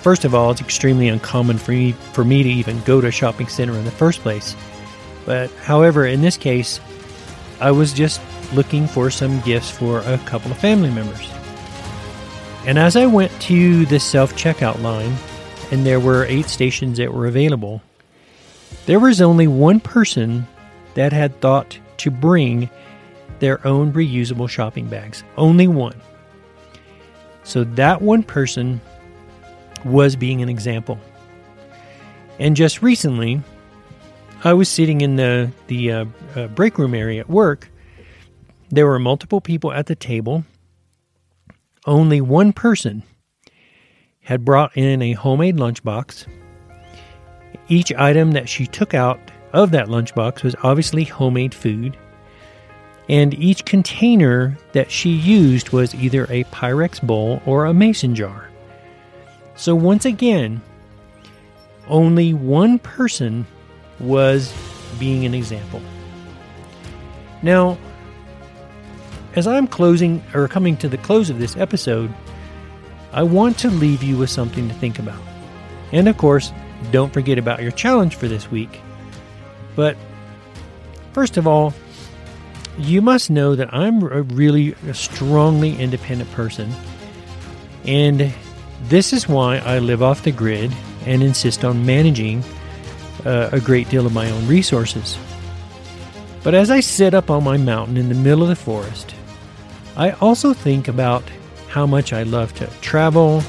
first 0.00 0.24
of 0.24 0.34
all, 0.34 0.50
it's 0.50 0.60
extremely 0.60 1.08
uncommon 1.08 1.58
for 1.58 1.72
me, 1.72 1.92
for 2.12 2.24
me 2.24 2.42
to 2.42 2.48
even 2.48 2.80
go 2.82 3.00
to 3.00 3.06
a 3.08 3.12
shopping 3.12 3.48
center 3.48 3.74
in 3.74 3.84
the 3.84 3.90
first 3.90 4.20
place. 4.20 4.56
But 5.24 5.50
however, 5.62 6.06
in 6.06 6.20
this 6.20 6.36
case, 6.36 6.80
I 7.60 7.70
was 7.70 7.92
just 7.92 8.20
looking 8.52 8.86
for 8.86 9.10
some 9.10 9.40
gifts 9.40 9.70
for 9.70 10.00
a 10.00 10.18
couple 10.18 10.50
of 10.50 10.58
family 10.58 10.90
members. 10.90 11.30
And 12.66 12.78
as 12.78 12.96
I 12.96 13.06
went 13.06 13.32
to 13.42 13.86
the 13.86 14.00
self 14.00 14.34
checkout 14.34 14.80
line, 14.82 15.14
and 15.70 15.84
there 15.84 16.00
were 16.00 16.24
eight 16.26 16.46
stations 16.46 16.98
that 16.98 17.12
were 17.12 17.26
available, 17.26 17.82
there 18.86 19.00
was 19.00 19.20
only 19.20 19.46
one 19.46 19.80
person 19.80 20.46
that 20.94 21.12
had 21.12 21.40
thought 21.40 21.78
to 21.98 22.10
bring 22.10 22.70
their 23.38 23.64
own 23.66 23.92
reusable 23.92 24.48
shopping 24.48 24.86
bags. 24.86 25.22
Only 25.36 25.68
one. 25.68 26.00
So 27.44 27.64
that 27.64 28.02
one 28.02 28.22
person 28.22 28.80
was 29.84 30.16
being 30.16 30.42
an 30.42 30.48
example. 30.48 30.98
And 32.38 32.56
just 32.56 32.82
recently, 32.82 33.40
I 34.44 34.52
was 34.52 34.68
sitting 34.68 35.00
in 35.00 35.16
the 35.16 35.50
the 35.66 35.92
uh, 35.92 36.04
uh, 36.34 36.46
break 36.48 36.78
room 36.78 36.94
area 36.94 37.20
at 37.20 37.30
work. 37.30 37.70
There 38.70 38.86
were 38.86 38.98
multiple 38.98 39.40
people 39.40 39.72
at 39.72 39.86
the 39.86 39.94
table. 39.94 40.44
Only 41.86 42.20
one 42.20 42.52
person 42.52 43.02
had 44.20 44.44
brought 44.44 44.76
in 44.76 45.00
a 45.02 45.12
homemade 45.12 45.56
lunchbox. 45.56 46.26
Each 47.68 47.92
item 47.94 48.32
that 48.32 48.48
she 48.48 48.66
took 48.66 48.92
out 48.92 49.20
of 49.52 49.70
that 49.70 49.86
lunchbox 49.86 50.42
was 50.42 50.56
obviously 50.62 51.04
homemade 51.04 51.54
food. 51.54 51.96
And 53.08 53.34
each 53.34 53.64
container 53.64 54.58
that 54.72 54.90
she 54.90 55.10
used 55.10 55.70
was 55.70 55.94
either 55.94 56.24
a 56.24 56.44
Pyrex 56.44 57.00
bowl 57.00 57.40
or 57.46 57.64
a 57.64 57.72
mason 57.72 58.16
jar. 58.16 58.45
So, 59.56 59.74
once 59.74 60.04
again, 60.04 60.60
only 61.88 62.34
one 62.34 62.78
person 62.78 63.46
was 63.98 64.52
being 64.98 65.24
an 65.24 65.34
example. 65.34 65.80
Now, 67.42 67.78
as 69.34 69.46
I'm 69.46 69.66
closing 69.66 70.22
or 70.34 70.48
coming 70.48 70.76
to 70.78 70.88
the 70.88 70.98
close 70.98 71.30
of 71.30 71.38
this 71.38 71.56
episode, 71.56 72.12
I 73.12 73.22
want 73.22 73.58
to 73.58 73.70
leave 73.70 74.02
you 74.02 74.16
with 74.16 74.30
something 74.30 74.68
to 74.68 74.74
think 74.74 74.98
about. 74.98 75.20
And 75.92 76.08
of 76.08 76.16
course, 76.16 76.52
don't 76.90 77.12
forget 77.12 77.38
about 77.38 77.62
your 77.62 77.72
challenge 77.72 78.14
for 78.14 78.28
this 78.28 78.50
week. 78.50 78.80
But 79.74 79.96
first 81.12 81.36
of 81.36 81.46
all, 81.46 81.72
you 82.78 83.00
must 83.00 83.30
know 83.30 83.54
that 83.54 83.72
I'm 83.72 84.02
a 84.02 84.22
really 84.22 84.74
strongly 84.92 85.76
independent 85.78 86.30
person. 86.32 86.70
And 87.84 88.34
this 88.88 89.12
is 89.12 89.28
why 89.28 89.58
I 89.58 89.78
live 89.78 90.02
off 90.02 90.22
the 90.22 90.32
grid 90.32 90.72
and 91.04 91.22
insist 91.22 91.64
on 91.64 91.84
managing 91.84 92.44
uh, 93.24 93.50
a 93.52 93.60
great 93.60 93.88
deal 93.88 94.06
of 94.06 94.12
my 94.12 94.30
own 94.30 94.46
resources. 94.46 95.18
But 96.44 96.54
as 96.54 96.70
I 96.70 96.80
sit 96.80 97.12
up 97.12 97.28
on 97.30 97.42
my 97.42 97.56
mountain 97.56 97.96
in 97.96 98.08
the 98.08 98.14
middle 98.14 98.42
of 98.42 98.48
the 98.48 98.56
forest, 98.56 99.14
I 99.96 100.12
also 100.12 100.52
think 100.52 100.86
about 100.86 101.24
how 101.68 101.86
much 101.86 102.12
I 102.12 102.22
love 102.22 102.54
to 102.54 102.66
travel, 102.80 103.42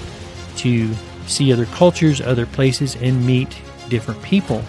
to 0.57 0.93
see 1.27 1.53
other 1.53 1.65
cultures, 1.67 2.21
other 2.21 2.45
places, 2.45 2.95
and 2.95 3.25
meet 3.25 3.61
different 3.89 4.21
people. 4.23 4.63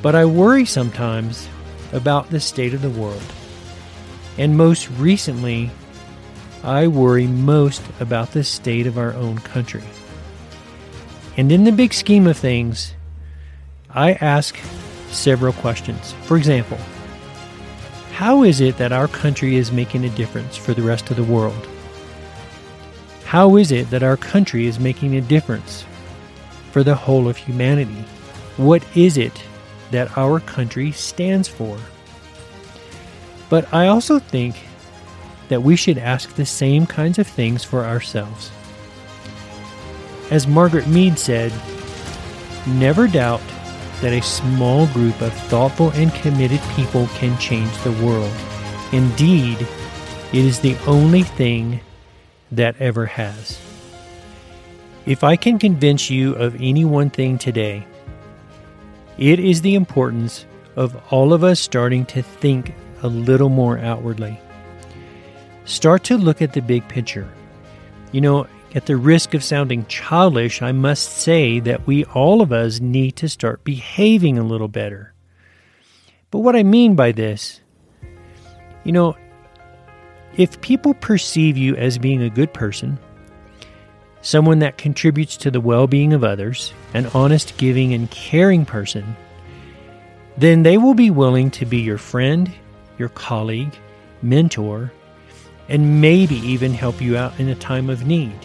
But 0.00 0.14
I 0.14 0.24
worry 0.24 0.64
sometimes 0.64 1.48
about 1.92 2.30
the 2.30 2.40
state 2.40 2.72
of 2.74 2.82
the 2.82 2.90
world. 2.90 3.22
And 4.38 4.56
most 4.56 4.88
recently, 4.92 5.70
I 6.64 6.86
worry 6.86 7.26
most 7.26 7.82
about 7.98 8.30
the 8.30 8.44
state 8.44 8.86
of 8.86 8.96
our 8.96 9.12
own 9.14 9.38
country. 9.38 9.82
And 11.36 11.50
in 11.50 11.64
the 11.64 11.72
big 11.72 11.92
scheme 11.92 12.26
of 12.26 12.36
things, 12.36 12.94
I 13.90 14.12
ask 14.14 14.56
several 15.08 15.54
questions. 15.54 16.12
For 16.24 16.36
example, 16.36 16.78
how 18.12 18.44
is 18.44 18.60
it 18.60 18.76
that 18.76 18.92
our 18.92 19.08
country 19.08 19.56
is 19.56 19.72
making 19.72 20.04
a 20.04 20.10
difference 20.10 20.56
for 20.56 20.72
the 20.72 20.82
rest 20.82 21.10
of 21.10 21.16
the 21.16 21.24
world? 21.24 21.66
How 23.24 23.56
is 23.56 23.72
it 23.72 23.90
that 23.90 24.02
our 24.04 24.16
country 24.16 24.66
is 24.66 24.78
making 24.78 25.16
a 25.16 25.20
difference 25.20 25.84
for 26.70 26.84
the 26.84 26.94
whole 26.94 27.28
of 27.28 27.36
humanity? 27.36 28.04
What 28.56 28.84
is 28.94 29.16
it 29.16 29.42
that 29.90 30.16
our 30.16 30.38
country 30.38 30.92
stands 30.92 31.48
for? 31.48 31.76
But 33.48 33.72
I 33.74 33.88
also 33.88 34.18
think 34.18 34.56
that 35.52 35.60
we 35.60 35.76
should 35.76 35.98
ask 35.98 36.34
the 36.34 36.46
same 36.46 36.86
kinds 36.86 37.18
of 37.18 37.26
things 37.26 37.62
for 37.62 37.84
ourselves. 37.84 38.50
As 40.30 40.46
Margaret 40.46 40.86
Mead 40.86 41.18
said, 41.18 41.52
never 42.66 43.06
doubt 43.06 43.42
that 44.00 44.14
a 44.14 44.22
small 44.22 44.86
group 44.94 45.20
of 45.20 45.30
thoughtful 45.50 45.90
and 45.90 46.10
committed 46.14 46.58
people 46.74 47.06
can 47.08 47.38
change 47.38 47.70
the 47.82 47.92
world. 48.02 48.32
Indeed, 48.92 49.60
it 50.32 50.42
is 50.42 50.60
the 50.60 50.74
only 50.86 51.22
thing 51.22 51.80
that 52.50 52.80
ever 52.80 53.04
has. 53.04 53.60
If 55.04 55.22
I 55.22 55.36
can 55.36 55.58
convince 55.58 56.08
you 56.08 56.32
of 56.32 56.54
any 56.62 56.86
one 56.86 57.10
thing 57.10 57.36
today, 57.36 57.86
it 59.18 59.38
is 59.38 59.60
the 59.60 59.74
importance 59.74 60.46
of 60.76 60.96
all 61.12 61.34
of 61.34 61.44
us 61.44 61.60
starting 61.60 62.06
to 62.06 62.22
think 62.22 62.72
a 63.02 63.08
little 63.08 63.50
more 63.50 63.78
outwardly. 63.78 64.40
Start 65.64 66.04
to 66.04 66.16
look 66.16 66.42
at 66.42 66.52
the 66.52 66.62
big 66.62 66.86
picture. 66.88 67.28
You 68.10 68.20
know, 68.20 68.46
at 68.74 68.86
the 68.86 68.96
risk 68.96 69.34
of 69.34 69.44
sounding 69.44 69.86
childish, 69.86 70.62
I 70.62 70.72
must 70.72 71.18
say 71.18 71.60
that 71.60 71.86
we 71.86 72.04
all 72.06 72.40
of 72.40 72.52
us 72.52 72.80
need 72.80 73.16
to 73.16 73.28
start 73.28 73.64
behaving 73.64 74.38
a 74.38 74.44
little 74.44 74.68
better. 74.68 75.12
But 76.30 76.40
what 76.40 76.56
I 76.56 76.62
mean 76.62 76.96
by 76.96 77.12
this, 77.12 77.60
you 78.84 78.92
know, 78.92 79.16
if 80.36 80.60
people 80.62 80.94
perceive 80.94 81.56
you 81.56 81.76
as 81.76 81.98
being 81.98 82.22
a 82.22 82.30
good 82.30 82.54
person, 82.54 82.98
someone 84.22 84.60
that 84.60 84.78
contributes 84.78 85.36
to 85.38 85.50
the 85.50 85.60
well 85.60 85.86
being 85.86 86.12
of 86.12 86.24
others, 86.24 86.72
an 86.94 87.06
honest, 87.14 87.56
giving, 87.58 87.92
and 87.92 88.10
caring 88.10 88.64
person, 88.64 89.16
then 90.38 90.62
they 90.62 90.78
will 90.78 90.94
be 90.94 91.10
willing 91.10 91.50
to 91.50 91.66
be 91.66 91.78
your 91.78 91.98
friend, 91.98 92.50
your 92.98 93.10
colleague, 93.10 93.74
mentor, 94.22 94.90
and 95.68 96.00
maybe 96.00 96.36
even 96.36 96.74
help 96.74 97.00
you 97.00 97.16
out 97.16 97.38
in 97.38 97.48
a 97.48 97.54
time 97.54 97.88
of 97.88 98.06
need. 98.06 98.38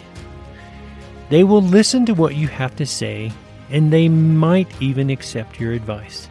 They 1.28 1.44
will 1.44 1.62
listen 1.62 2.06
to 2.06 2.14
what 2.14 2.36
you 2.36 2.48
have 2.48 2.74
to 2.76 2.86
say, 2.86 3.32
and 3.70 3.92
they 3.92 4.08
might 4.08 4.68
even 4.80 5.10
accept 5.10 5.60
your 5.60 5.72
advice. 5.72 6.28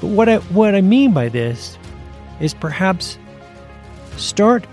But 0.00 0.08
what 0.08 0.28
I, 0.28 0.36
what 0.38 0.74
I 0.74 0.80
mean 0.80 1.12
by 1.12 1.28
this 1.28 1.78
is 2.40 2.54
perhaps 2.54 3.18
start 4.16 4.64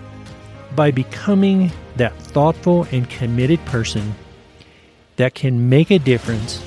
by 0.74 0.90
becoming 0.90 1.72
that 1.96 2.16
thoughtful 2.16 2.86
and 2.92 3.08
committed 3.10 3.64
person 3.64 4.14
that 5.16 5.34
can 5.34 5.68
make 5.68 5.90
a 5.90 5.98
difference 5.98 6.64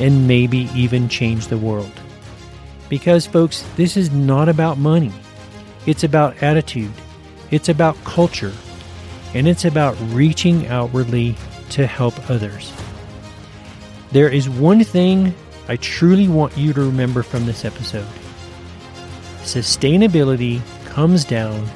and 0.00 0.26
maybe 0.26 0.68
even 0.74 1.08
change 1.08 1.48
the 1.48 1.58
world. 1.58 1.92
Because, 2.88 3.26
folks, 3.26 3.64
this 3.76 3.96
is 3.96 4.10
not 4.10 4.48
about 4.48 4.78
money, 4.78 5.12
it's 5.86 6.04
about 6.04 6.42
attitude, 6.42 6.92
it's 7.52 7.68
about 7.68 8.02
culture, 8.02 8.52
and 9.34 9.46
it's 9.46 9.64
about 9.64 9.96
reaching 10.08 10.66
outwardly 10.66 11.36
to 11.70 11.86
help 11.86 12.28
others. 12.28 12.72
There 14.10 14.28
is 14.28 14.48
one 14.48 14.82
thing 14.82 15.32
I 15.68 15.76
truly 15.76 16.28
want 16.28 16.58
you 16.58 16.72
to 16.72 16.80
remember 16.80 17.22
from 17.22 17.46
this 17.46 17.64
episode 17.64 18.08
sustainability 19.42 20.60
comes 20.84 21.24
down 21.24 21.66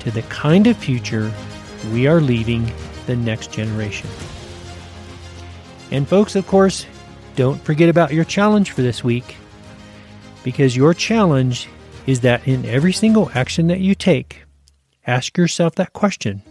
to 0.00 0.10
the 0.10 0.22
kind 0.22 0.66
of 0.66 0.76
future 0.76 1.32
we 1.92 2.06
are 2.06 2.20
leaving 2.20 2.72
the 3.06 3.14
next 3.14 3.52
generation. 3.52 4.08
And, 5.90 6.08
folks, 6.08 6.36
of 6.36 6.46
course, 6.46 6.86
don't 7.36 7.60
forget 7.62 7.88
about 7.88 8.14
your 8.14 8.24
challenge 8.24 8.70
for 8.70 8.80
this 8.80 9.04
week 9.04 9.36
because 10.42 10.74
your 10.74 10.94
challenge 10.94 11.68
is 12.06 12.20
that 12.20 12.48
in 12.48 12.64
every 12.64 12.92
single 12.92 13.30
action 13.34 13.66
that 13.66 13.80
you 13.80 13.94
take, 13.94 14.42
ask 15.06 15.36
yourself 15.36 15.74
that 15.76 15.92
question 15.92 16.42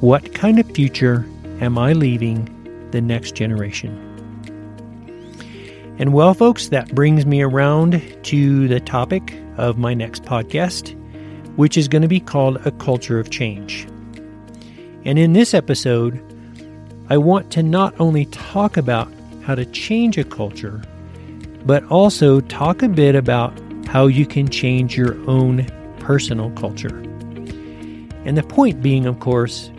What 0.00 0.34
kind 0.34 0.58
of 0.58 0.70
future 0.70 1.26
am 1.60 1.78
I 1.78 1.92
leaving 1.92 2.48
the 2.90 3.00
next 3.00 3.34
generation? 3.34 4.04
And 5.98 6.12
well, 6.12 6.32
folks, 6.32 6.68
that 6.68 6.94
brings 6.94 7.26
me 7.26 7.42
around 7.42 8.00
to 8.24 8.68
the 8.68 8.78
topic 8.78 9.34
of 9.56 9.78
my 9.78 9.94
next 9.94 10.22
podcast, 10.22 10.94
which 11.56 11.76
is 11.76 11.88
going 11.88 12.02
to 12.02 12.08
be 12.08 12.20
called 12.20 12.64
A 12.64 12.70
Culture 12.70 13.18
of 13.18 13.30
Change. 13.30 13.84
And 15.04 15.18
in 15.18 15.32
this 15.32 15.54
episode, 15.54 16.22
I 17.10 17.16
want 17.16 17.50
to 17.52 17.62
not 17.64 17.98
only 17.98 18.26
talk 18.26 18.76
about 18.76 19.12
how 19.42 19.56
to 19.56 19.64
change 19.64 20.18
a 20.18 20.24
culture, 20.24 20.80
but 21.64 21.82
also 21.86 22.40
talk 22.42 22.82
a 22.82 22.88
bit 22.88 23.16
about 23.16 23.58
how 23.86 24.06
you 24.06 24.26
can 24.26 24.48
change 24.48 24.96
your 24.96 25.18
own 25.28 25.64
personal 25.98 26.50
culture. 26.50 27.07
And 28.28 28.36
the 28.36 28.42
point 28.42 28.82
being, 28.82 29.06
of 29.06 29.20
course, 29.20 29.70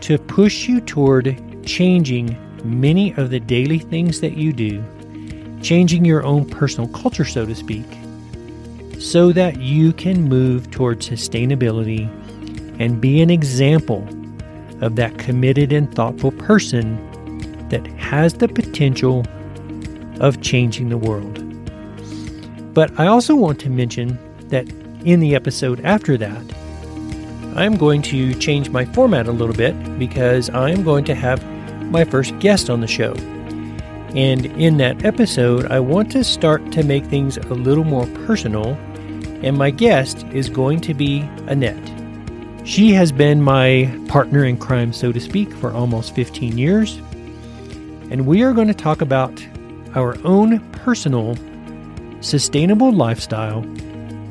to 0.00 0.16
push 0.16 0.66
you 0.66 0.80
toward 0.80 1.36
changing 1.66 2.34
many 2.64 3.12
of 3.18 3.28
the 3.28 3.38
daily 3.38 3.80
things 3.80 4.20
that 4.20 4.34
you 4.34 4.54
do, 4.54 4.82
changing 5.60 6.06
your 6.06 6.24
own 6.24 6.48
personal 6.48 6.88
culture, 6.88 7.26
so 7.26 7.44
to 7.44 7.54
speak, 7.54 7.84
so 8.98 9.30
that 9.32 9.60
you 9.60 9.92
can 9.92 10.26
move 10.26 10.70
toward 10.70 11.00
sustainability 11.00 12.08
and 12.80 12.98
be 12.98 13.20
an 13.20 13.28
example 13.28 14.08
of 14.80 14.96
that 14.96 15.18
committed 15.18 15.70
and 15.70 15.94
thoughtful 15.94 16.32
person 16.32 16.96
that 17.68 17.86
has 17.98 18.32
the 18.32 18.48
potential 18.48 19.22
of 20.18 20.40
changing 20.40 20.88
the 20.88 20.96
world. 20.96 21.44
But 22.72 22.98
I 22.98 23.06
also 23.06 23.34
want 23.34 23.60
to 23.60 23.68
mention 23.68 24.18
that 24.48 24.66
in 25.04 25.20
the 25.20 25.34
episode 25.34 25.84
after 25.84 26.16
that, 26.16 26.42
I'm 27.56 27.76
going 27.76 28.02
to 28.02 28.34
change 28.34 28.70
my 28.70 28.84
format 28.84 29.26
a 29.26 29.32
little 29.32 29.54
bit 29.54 29.98
because 29.98 30.48
I'm 30.50 30.82
going 30.82 31.04
to 31.06 31.14
have 31.14 31.44
my 31.90 32.04
first 32.04 32.38
guest 32.38 32.70
on 32.70 32.80
the 32.80 32.86
show. 32.86 33.12
And 34.14 34.46
in 34.46 34.76
that 34.78 35.04
episode, 35.04 35.66
I 35.66 35.80
want 35.80 36.10
to 36.12 36.24
start 36.24 36.72
to 36.72 36.82
make 36.82 37.04
things 37.06 37.36
a 37.36 37.54
little 37.54 37.84
more 37.84 38.06
personal, 38.26 38.74
and 39.42 39.56
my 39.56 39.70
guest 39.70 40.24
is 40.32 40.48
going 40.48 40.80
to 40.82 40.94
be 40.94 41.20
Annette. 41.46 41.90
She 42.64 42.92
has 42.92 43.10
been 43.12 43.42
my 43.42 43.92
partner 44.08 44.44
in 44.44 44.56
crime, 44.56 44.92
so 44.92 45.12
to 45.12 45.20
speak, 45.20 45.52
for 45.52 45.72
almost 45.72 46.14
15 46.14 46.58
years. 46.58 46.96
And 48.10 48.26
we 48.26 48.42
are 48.42 48.52
going 48.52 48.68
to 48.68 48.74
talk 48.74 49.00
about 49.00 49.44
our 49.94 50.16
own 50.24 50.60
personal 50.70 51.36
sustainable 52.20 52.92
lifestyle 52.92 53.62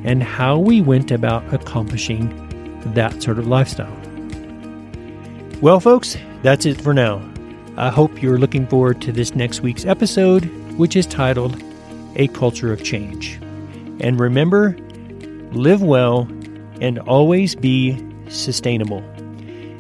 and 0.04 0.24
how 0.24 0.58
we 0.58 0.80
went 0.80 1.12
about 1.12 1.54
accomplishing 1.54 2.49
that 2.88 3.22
sort 3.22 3.40
of 3.40 3.48
lifestyle. 3.48 3.96
Well, 5.62 5.80
folks, 5.80 6.18
that's 6.42 6.66
it 6.66 6.80
for 6.80 6.94
now. 6.94 7.22
I 7.78 7.90
hope 7.90 8.22
you're 8.22 8.38
looking 8.38 8.68
forward 8.68 9.02
to 9.02 9.12
this 9.12 9.36
next 9.36 9.62
week's 9.62 9.86
episode, 9.86 10.46
which 10.78 10.96
is 10.96 11.06
titled 11.06 11.62
A 12.16 12.28
Culture 12.30 12.72
of 12.74 12.84
Change. 12.84 13.40
And 14.02 14.20
remember, 14.20 14.76
live 15.52 15.82
well 15.82 16.22
and 16.82 17.00
always 17.00 17.56
be 17.56 18.02
sustainable. 18.30 19.04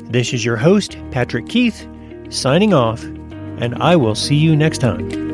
This 0.09 0.33
is 0.33 0.43
your 0.43 0.57
host, 0.57 0.97
Patrick 1.11 1.47
Keith, 1.47 1.87
signing 2.29 2.73
off, 2.73 3.03
and 3.03 3.75
I 3.75 3.95
will 3.95 4.15
see 4.15 4.35
you 4.35 4.55
next 4.55 4.79
time. 4.79 5.28